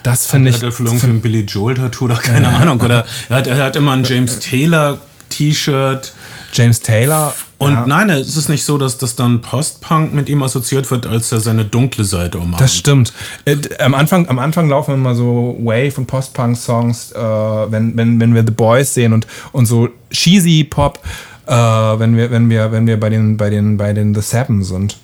[0.03, 0.57] Das finde ich.
[0.57, 2.57] Hat er vielleicht ein Billy Joel-Tattoo oder keine ja.
[2.57, 2.79] Ahnung.
[2.81, 6.13] Oder er hat, er hat immer ein James Taylor-T-Shirt.
[6.53, 7.33] James Taylor.
[7.57, 7.85] Und ja.
[7.85, 11.39] nein, es ist nicht so, dass das dann Post-Punk mit ihm assoziiert wird, als er
[11.41, 12.61] seine dunkle Seite umarmt.
[12.61, 13.13] Das stimmt.
[13.45, 18.33] Äh, am, Anfang, am Anfang laufen immer so Wave- und Post-Punk-Songs, äh, wenn, wenn, wenn
[18.33, 20.99] wir The Boys sehen und, und so cheesy Pop,
[21.47, 24.63] äh, wenn, wir, wenn, wir, wenn wir bei den, bei den, bei den The Seven
[24.63, 24.97] sind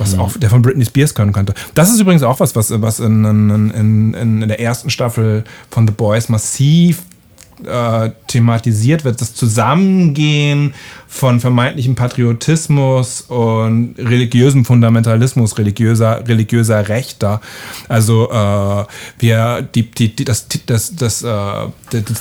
[0.00, 0.20] was mhm.
[0.20, 1.52] auch der von Britney Spears können könnte.
[1.74, 5.86] Das ist übrigens auch was, was, was in, in, in, in der ersten Staffel von
[5.86, 7.02] The Boys massiv
[7.66, 10.74] äh, thematisiert wird, das Zusammengehen
[11.12, 17.40] von vermeintlichem Patriotismus und religiösem Fundamentalismus, religiöser, religiöser Rechter.
[17.88, 18.84] Also äh,
[19.18, 21.66] wir, die, die, die, das, das, das, äh,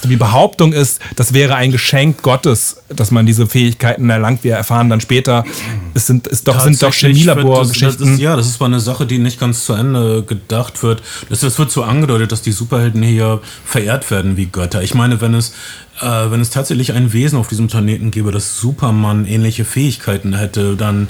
[0.03, 4.43] die Behauptung ist, das wäre ein Geschenk Gottes, dass man diese Fähigkeiten erlangt.
[4.43, 5.45] Wir erfahren dann später,
[5.93, 8.17] es sind, es doch, sind doch Chemielaborgeschichten.
[8.17, 11.03] Ja, das ist zwar eine Sache, die nicht ganz zu Ende gedacht wird.
[11.29, 14.81] Es wird so angedeutet, dass die Superhelden hier verehrt werden wie Götter.
[14.81, 15.53] Ich meine, wenn es
[16.01, 20.75] äh, wenn es tatsächlich ein Wesen auf diesem Planeten gäbe, das Superman ähnliche Fähigkeiten hätte,
[20.75, 21.07] dann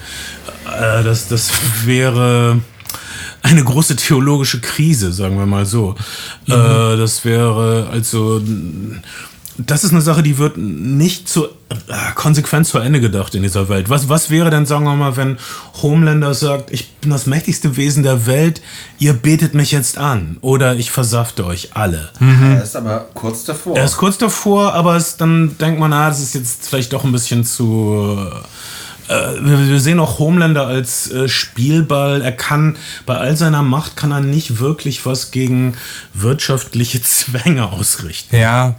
[0.65, 1.51] äh, das, das
[1.85, 2.59] wäre
[3.41, 5.95] eine große theologische Krise, sagen wir mal so.
[6.45, 6.53] Mhm.
[6.53, 8.41] Äh, das wäre also
[9.65, 11.47] das ist eine Sache, die wird nicht zu, äh,
[12.15, 13.89] konsequent zu Ende gedacht in dieser Welt.
[13.89, 15.37] Was, was wäre denn, sagen wir mal, wenn
[15.81, 18.61] Homelander sagt, ich bin das mächtigste Wesen der Welt,
[18.99, 22.09] ihr betet mich jetzt an oder ich versafte euch alle.
[22.19, 22.53] Mhm.
[22.55, 23.75] Er ist aber kurz davor.
[23.75, 27.03] Er ist kurz davor, aber es, dann denkt man, ah, das ist jetzt vielleicht doch
[27.03, 28.17] ein bisschen zu...
[29.09, 32.21] Äh, wir sehen auch Homelander als äh, Spielball.
[32.21, 35.73] Er kann, bei all seiner Macht kann er nicht wirklich was gegen
[36.13, 38.37] wirtschaftliche Zwänge ausrichten.
[38.37, 38.75] Ja,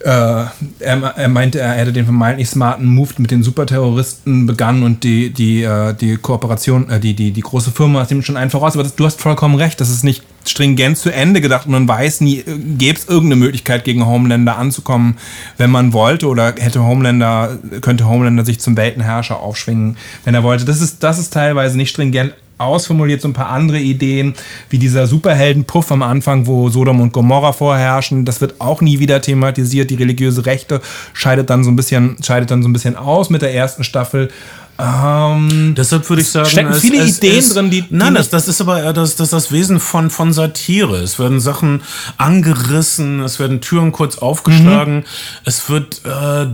[0.00, 5.02] äh, er, er, meinte, er hätte den vermeintlich smarten Move mit den Superterroristen begangen und
[5.02, 8.50] die, die, äh, die Kooperation, äh, die, die, die große Firma ist ihm schon einen
[8.50, 8.74] voraus.
[8.74, 11.88] Aber das, du hast vollkommen recht, das ist nicht stringent zu Ende gedacht und man
[11.88, 15.16] weiß nie, äh, gäbe es irgendeine Möglichkeit gegen Homelander anzukommen,
[15.56, 20.64] wenn man wollte oder hätte Homelander, könnte Homelander sich zum Weltenherrscher aufschwingen, wenn er wollte.
[20.64, 24.34] Das ist, das ist teilweise nicht stringent ausformuliert, so ein paar andere Ideen,
[24.68, 28.24] wie dieser Superheldenpuff am Anfang, wo Sodom und Gomorra vorherrschen.
[28.24, 29.90] Das wird auch nie wieder thematisiert.
[29.90, 30.80] Die religiöse Rechte
[31.12, 34.30] scheidet dann so ein bisschen, scheidet dann so ein bisschen aus mit der ersten Staffel.
[34.80, 37.84] Ähm, Deshalb würde ich sagen, stecken es, viele es, Ideen es, drin, die.
[37.90, 40.98] Nein, das, das ist aber das, das, das Wesen von, von Satire.
[40.98, 41.82] Es werden Sachen
[42.16, 45.04] angerissen, es werden Türen kurz aufgeschlagen, mhm.
[45.44, 46.46] es wird äh,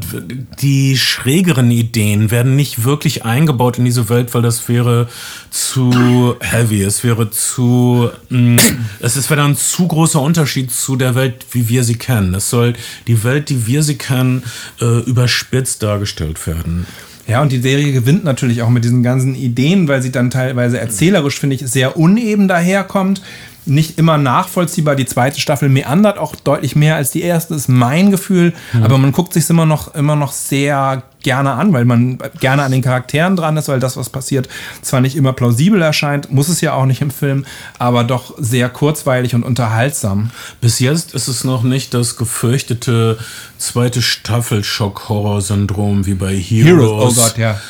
[0.58, 5.06] die schrägeren Ideen werden nicht wirklich eingebaut in diese Welt, weil das wäre
[5.50, 8.08] zu heavy, es wäre zu.
[8.30, 8.60] Mh, mm,
[9.00, 12.34] es wäre ein zu großer Unterschied zu der Welt, wie wir sie kennen.
[12.34, 12.72] Es soll
[13.06, 14.42] die Welt, die wir sie kennen,
[14.80, 16.86] äh, überspitzt dargestellt werden.
[17.26, 20.78] Ja, und die Serie gewinnt natürlich auch mit diesen ganzen Ideen, weil sie dann teilweise
[20.78, 23.22] erzählerisch, finde ich, sehr uneben daherkommt
[23.66, 24.96] nicht immer nachvollziehbar.
[24.96, 28.52] Die zweite Staffel meandert auch deutlich mehr als die erste, ist mein Gefühl.
[28.72, 28.82] Mhm.
[28.82, 32.70] Aber man guckt sich immer noch, immer noch sehr gerne an, weil man gerne an
[32.70, 34.48] den Charakteren dran ist, weil das, was passiert,
[34.82, 37.46] zwar nicht immer plausibel erscheint, muss es ja auch nicht im Film,
[37.78, 40.30] aber doch sehr kurzweilig und unterhaltsam.
[40.60, 43.18] Bis jetzt ist es noch nicht das gefürchtete
[43.56, 46.66] zweite Staffel Schock-Horror-Syndrom wie bei Heroes.
[46.66, 47.60] Heroes, oh Gott, ja.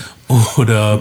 [0.57, 1.01] Oder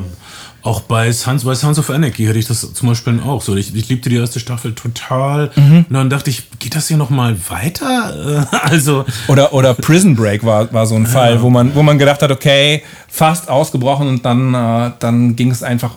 [0.63, 3.55] auch bei Sons, bei Sons of Anarchy hatte ich das zum Beispiel auch so.
[3.55, 5.51] Ich, ich liebte die erste Staffel total.
[5.55, 5.85] Mhm.
[5.89, 8.47] Und dann dachte ich, geht das hier nochmal weiter?
[8.63, 9.05] also.
[9.27, 12.31] Oder, oder Prison Break war, war so ein Fall, wo man, wo man gedacht hat,
[12.31, 15.95] okay, fast ausgebrochen und dann, äh, dann ging es einfach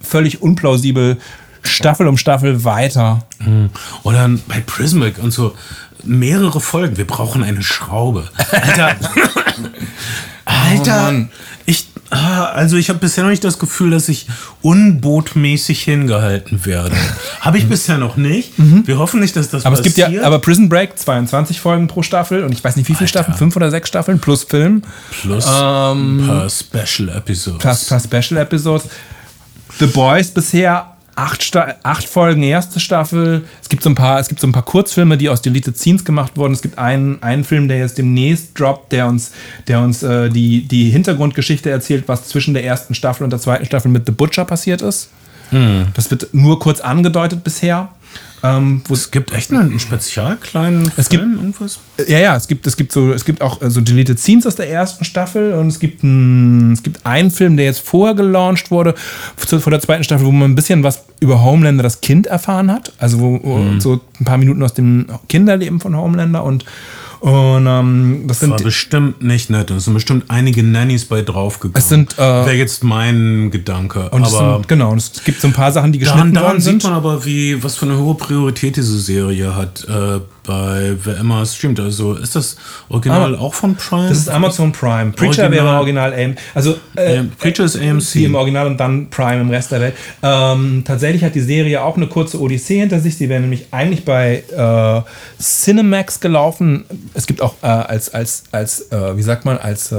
[0.00, 1.18] völlig unplausibel
[1.62, 3.24] Staffel um Staffel weiter.
[3.40, 3.70] Mhm.
[4.04, 5.54] Oder bei Prison Break und so
[6.04, 6.96] mehrere Folgen.
[6.96, 8.28] Wir brauchen eine Schraube.
[8.52, 8.96] Alter.
[10.44, 11.02] Alter.
[11.02, 11.30] Mann.
[11.66, 14.26] ich, also ich habe bisher noch nicht das Gefühl, dass ich
[14.62, 16.94] unbotmäßig hingehalten werde.
[17.40, 18.52] habe ich bisher noch nicht.
[18.56, 20.22] Wir hoffen nicht, dass das Aber es gibt passiert.
[20.22, 23.08] ja, aber Prison Break, 22 Folgen pro Staffel und ich weiß nicht wie viele Alter.
[23.20, 24.82] Staffeln, fünf oder sechs Staffeln plus Film,
[25.22, 27.58] Plus Ähm, ein paar Special Episodes.
[27.60, 28.88] plus, plus Special Episodes.
[29.78, 33.44] The Boys bisher acht, Sta acht Folgen erste Staffel.
[33.62, 36.04] Es gibt so ein paar, es gibt so ein paar Kurzfilme, die aus Deleted Scenes
[36.04, 36.52] gemacht wurden.
[36.52, 39.32] Es gibt einen, einen Film, der jetzt demnächst droppt, der uns,
[39.68, 43.66] der uns äh, die, die Hintergrundgeschichte erzählt, was zwischen der ersten Staffel und der zweiten
[43.66, 45.10] Staffel mit The Butcher passiert ist.
[45.94, 47.90] Das wird nur kurz angedeutet bisher.
[48.42, 51.78] Ähm, wo Es gibt echt einen spezial kleinen Es gibt- Film, irgendwas?
[52.06, 54.54] Ja, ja, es gibt, es gibt so, es gibt auch äh, so Deleted Scenes aus
[54.54, 58.70] der ersten Staffel und es gibt, ein, es gibt einen Film, der jetzt vorher gelauncht
[58.70, 58.94] wurde,
[59.36, 62.92] vor der zweiten Staffel, wo man ein bisschen was über Homelander, das Kind, erfahren hat.
[62.98, 63.80] Also wo Mhm.
[63.80, 66.66] so ein paar Minuten aus dem Kinderleben von Homelander und,
[67.24, 68.64] und ähm, das War sind.
[68.64, 69.70] bestimmt nicht nett.
[69.70, 71.78] Und es sind bestimmt einige Nannies bei draufgegangen.
[71.78, 74.10] Es sind, äh, Wäre jetzt mein Gedanke.
[74.10, 76.34] Und es aber sind, genau, und es gibt so ein paar Sachen, die daran, geschnitten
[76.34, 76.82] daran worden sind.
[76.82, 81.16] sieht man aber, wie, was für eine hohe Priorität diese Serie hat äh, bei wer
[81.18, 81.80] immer streamt.
[81.80, 82.56] Also ist das
[82.88, 84.08] Original auch von Prime?
[84.08, 85.12] Das ist Amazon Prime.
[85.12, 86.34] Preacher Original- wäre original AM.
[86.54, 88.16] Also äh, Ähm, Preacher ist AMC.
[88.24, 89.94] Im Original und dann Prime im Rest der Welt.
[90.22, 93.16] Ähm, tatsächlich hat die Serie auch eine kurze Odyssee hinter sich.
[93.16, 96.84] Sie wäre nämlich eigentlich bei äh, Cinemax gelaufen.
[97.14, 99.96] Es gibt auch äh, als, als, als äh, wie sagt man, als äh,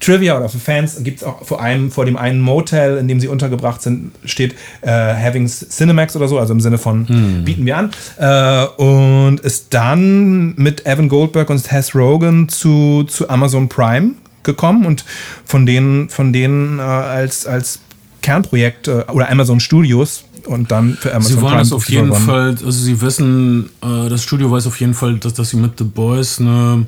[0.00, 3.20] Trivia oder für Fans gibt es auch vor, einem, vor dem einen Motel, in dem
[3.20, 7.76] sie untergebracht sind, steht äh, Having Cinemax oder so, also im Sinne von bieten wir
[7.76, 7.90] an.
[8.16, 14.12] Äh, und ist dann mit Evan Goldberg und Tess Rogen zu, zu Amazon Prime
[14.44, 15.04] gekommen und
[15.44, 17.80] von denen, von denen äh, als, als
[18.22, 22.06] Kernprojekt äh, oder Amazon Studios und dann für Amazon Sie wollen Prime das auf jeden
[22.08, 22.26] gewonnen.
[22.26, 25.72] Fall, also sie wissen, äh, das Studio weiß auf jeden Fall, dass, dass sie mit
[25.78, 26.86] The Boys eine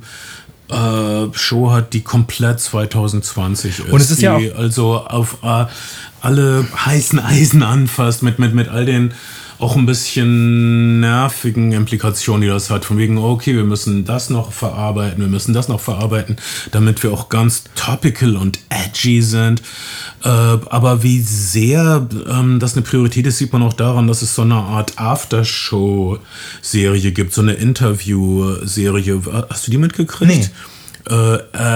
[0.71, 3.89] äh, Show hat, die komplett 2020 ist.
[3.91, 5.67] Und es ist die ja also auf äh,
[6.21, 9.15] alle heißen Eisen anfasst, mit, mit, mit all den
[9.61, 12.85] auch ein bisschen nervigen Implikationen, die das hat.
[12.85, 16.37] Von wegen, okay, wir müssen das noch verarbeiten, wir müssen das noch verarbeiten,
[16.73, 19.63] damit wir auch ganz topical und edgy sind.
[20.25, 24.35] Äh, aber wie sehr ähm, das eine Priorität ist, sieht man auch daran, dass es
[24.35, 29.23] so eine Art Aftershow-Serie gibt, so eine Interview-Serie.
[29.51, 30.31] Hast du die mitgekriegt?
[30.31, 30.49] Nee.
[31.09, 31.35] Äh,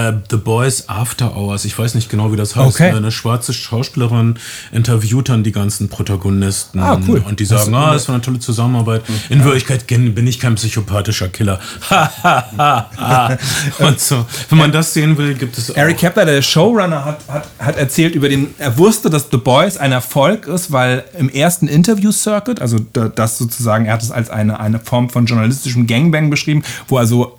[0.09, 2.75] äh, The Boys After Hours, ich weiß nicht genau, wie das heißt.
[2.75, 2.91] Okay.
[2.91, 4.35] Eine schwarze Schauspielerin
[4.71, 6.79] interviewt dann die ganzen Protagonisten.
[6.79, 7.23] Ah, cool.
[7.27, 9.03] Und die sagen, ah, das war eine tolle Zusammenarbeit.
[9.29, 11.59] In Wirklichkeit bin ich kein psychopathischer Killer.
[13.79, 14.25] Und so.
[14.49, 15.75] Wenn man das sehen will, gibt es auch.
[15.75, 19.77] Eric Kepler, der Showrunner, hat, hat, hat erzählt über den, er wusste, dass The Boys
[19.77, 24.29] ein Erfolg ist, weil im ersten Interview-Circuit, also da- das sozusagen, er hat es als
[24.29, 27.37] eine, eine Form von journalistischem Gangbang beschrieben, wo also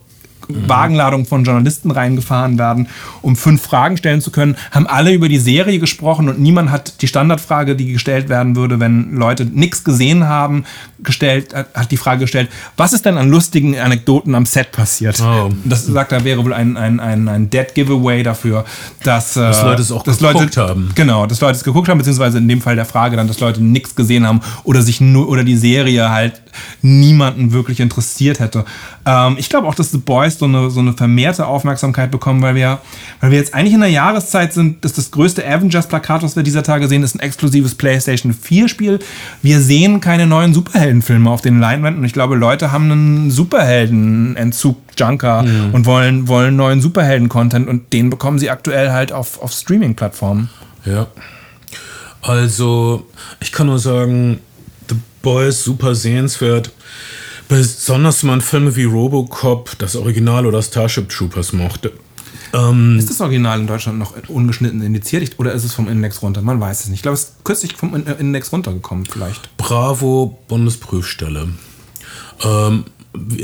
[0.48, 2.88] Wagenladungen von Journalisten reingefahren werden,
[3.22, 7.02] um fünf Fragen stellen zu können, haben alle über die Serie gesprochen und niemand hat
[7.02, 10.64] die Standardfrage, die gestellt werden würde, wenn Leute nichts gesehen haben,
[10.98, 15.20] gestellt, hat, die Frage gestellt, was ist denn an lustigen Anekdoten am Set passiert?
[15.20, 15.50] Oh.
[15.64, 18.64] Das sagt er, wäre wohl ein, ein, ein, ein Dead Giveaway dafür,
[19.02, 20.90] dass, äh, Dass Leute es auch geguckt haben.
[20.94, 23.62] Genau, dass Leute es geguckt haben, beziehungsweise in dem Fall der Frage dann, dass Leute
[23.62, 26.42] nichts gesehen haben oder sich nur oder die Serie halt
[26.82, 28.64] niemanden wirklich interessiert hätte.
[29.04, 32.54] Ähm, ich glaube auch, dass The Boys so eine, so eine vermehrte Aufmerksamkeit bekommen, weil
[32.54, 32.80] wir,
[33.20, 36.62] weil wir jetzt eigentlich in der Jahreszeit sind, dass das größte Avengers-Plakat, was wir dieser
[36.62, 38.98] Tage sehen, ist ein exklusives PlayStation 4-Spiel.
[39.42, 40.54] Wir sehen keine neuen
[40.86, 44.76] Superheldenfilme auf den Leinwänden und ich glaube, Leute haben einen Superhelden-Entzug.
[44.98, 50.48] Junker und wollen, wollen neuen Superhelden-Content und den bekommen sie aktuell halt auf, auf Streaming-Plattformen.
[50.86, 51.06] Ja.
[52.22, 53.06] Also,
[53.40, 54.40] ich kann nur sagen,
[54.88, 56.72] The Boys super sehenswert.
[57.48, 61.92] Besonders wenn man Filme wie Robocop, das Original oder Starship Troopers mochte.
[62.56, 66.40] Ähm, Ist das Original in Deutschland noch ungeschnitten indiziert oder ist es vom Index runter?
[66.42, 66.98] Man weiß es nicht.
[66.98, 69.54] Ich glaube, es ist kürzlich vom In- Index runtergekommen, vielleicht.
[69.56, 71.48] Bravo Bundesprüfstelle.
[72.42, 72.84] Ähm,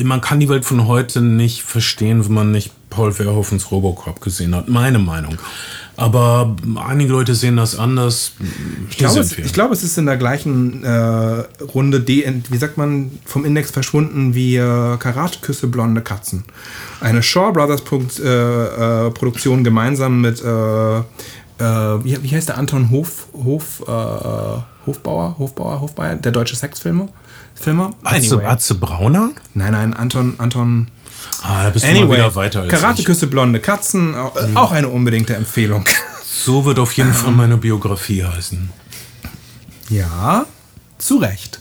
[0.05, 4.55] man kann die Welt von heute nicht verstehen, wenn man nicht Paul Verhoevens Robocop gesehen
[4.55, 4.69] hat.
[4.69, 5.39] Meine Meinung.
[6.03, 8.33] Aber einige Leute sehen das anders.
[8.91, 12.77] Ich glaube, es, ich glaube, es ist in der gleichen äh, Runde, de wie sagt
[12.77, 16.43] man, vom Index verschwunden wie äh, Karateküsse blonde Katzen.
[17.01, 17.83] Eine Shaw Brothers
[18.19, 21.03] äh, äh, Produktion gemeinsam mit, äh, äh,
[21.61, 23.85] wie, heißt der Anton Hof, Hof,
[24.85, 27.11] Hofbauer, Hofbauer, Hofbauer, der deutsche Sexfilmer?
[27.55, 27.95] Filmer?
[28.03, 29.31] Atze, Atze Brauner?
[29.55, 30.89] Nein, nein, Anton, Anton.
[31.43, 32.71] Ah, da bist du mal Anyway, wieder weiter als.
[32.71, 35.85] Karateküsse blonde Katzen, auch, äh, auch eine unbedingte Empfehlung.
[36.45, 38.71] So wird auf jeden Fall meine Biografie heißen.
[39.91, 40.47] Ja,
[40.99, 41.61] zu Recht.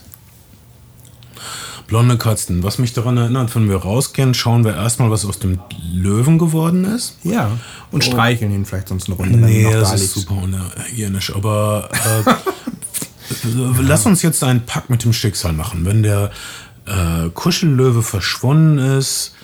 [1.86, 2.62] Blonde Katzen.
[2.62, 5.60] Was mich daran erinnert, wenn wir rausgehen, schauen wir erstmal, was aus dem
[5.92, 7.18] Löwen geworden ist.
[7.22, 7.50] Ja.
[7.90, 9.36] Und streicheln ihn vielleicht sonst eine Runde.
[9.38, 10.28] Nee, noch das da ist liegt.
[10.28, 11.36] super unhygienisch.
[11.36, 11.90] Aber
[12.24, 15.84] äh, lass uns jetzt einen Pakt mit dem Schicksal machen.
[15.84, 16.30] Wenn der
[16.86, 19.34] äh, Kuschellöwe verschwunden ist,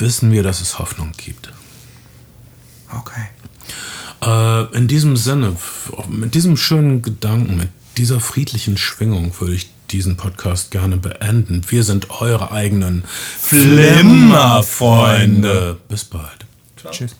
[0.00, 1.50] wissen wir, dass es Hoffnung gibt.
[2.90, 3.28] Okay.
[4.22, 5.56] Äh, in diesem Sinne,
[6.08, 11.62] mit diesem schönen Gedanken, mit dieser friedlichen Schwingung würde ich diesen Podcast gerne beenden.
[11.68, 13.04] Wir sind eure eigenen
[13.38, 15.78] Flimmerfreunde.
[15.88, 16.46] Bis bald.
[16.90, 17.16] Tschüss.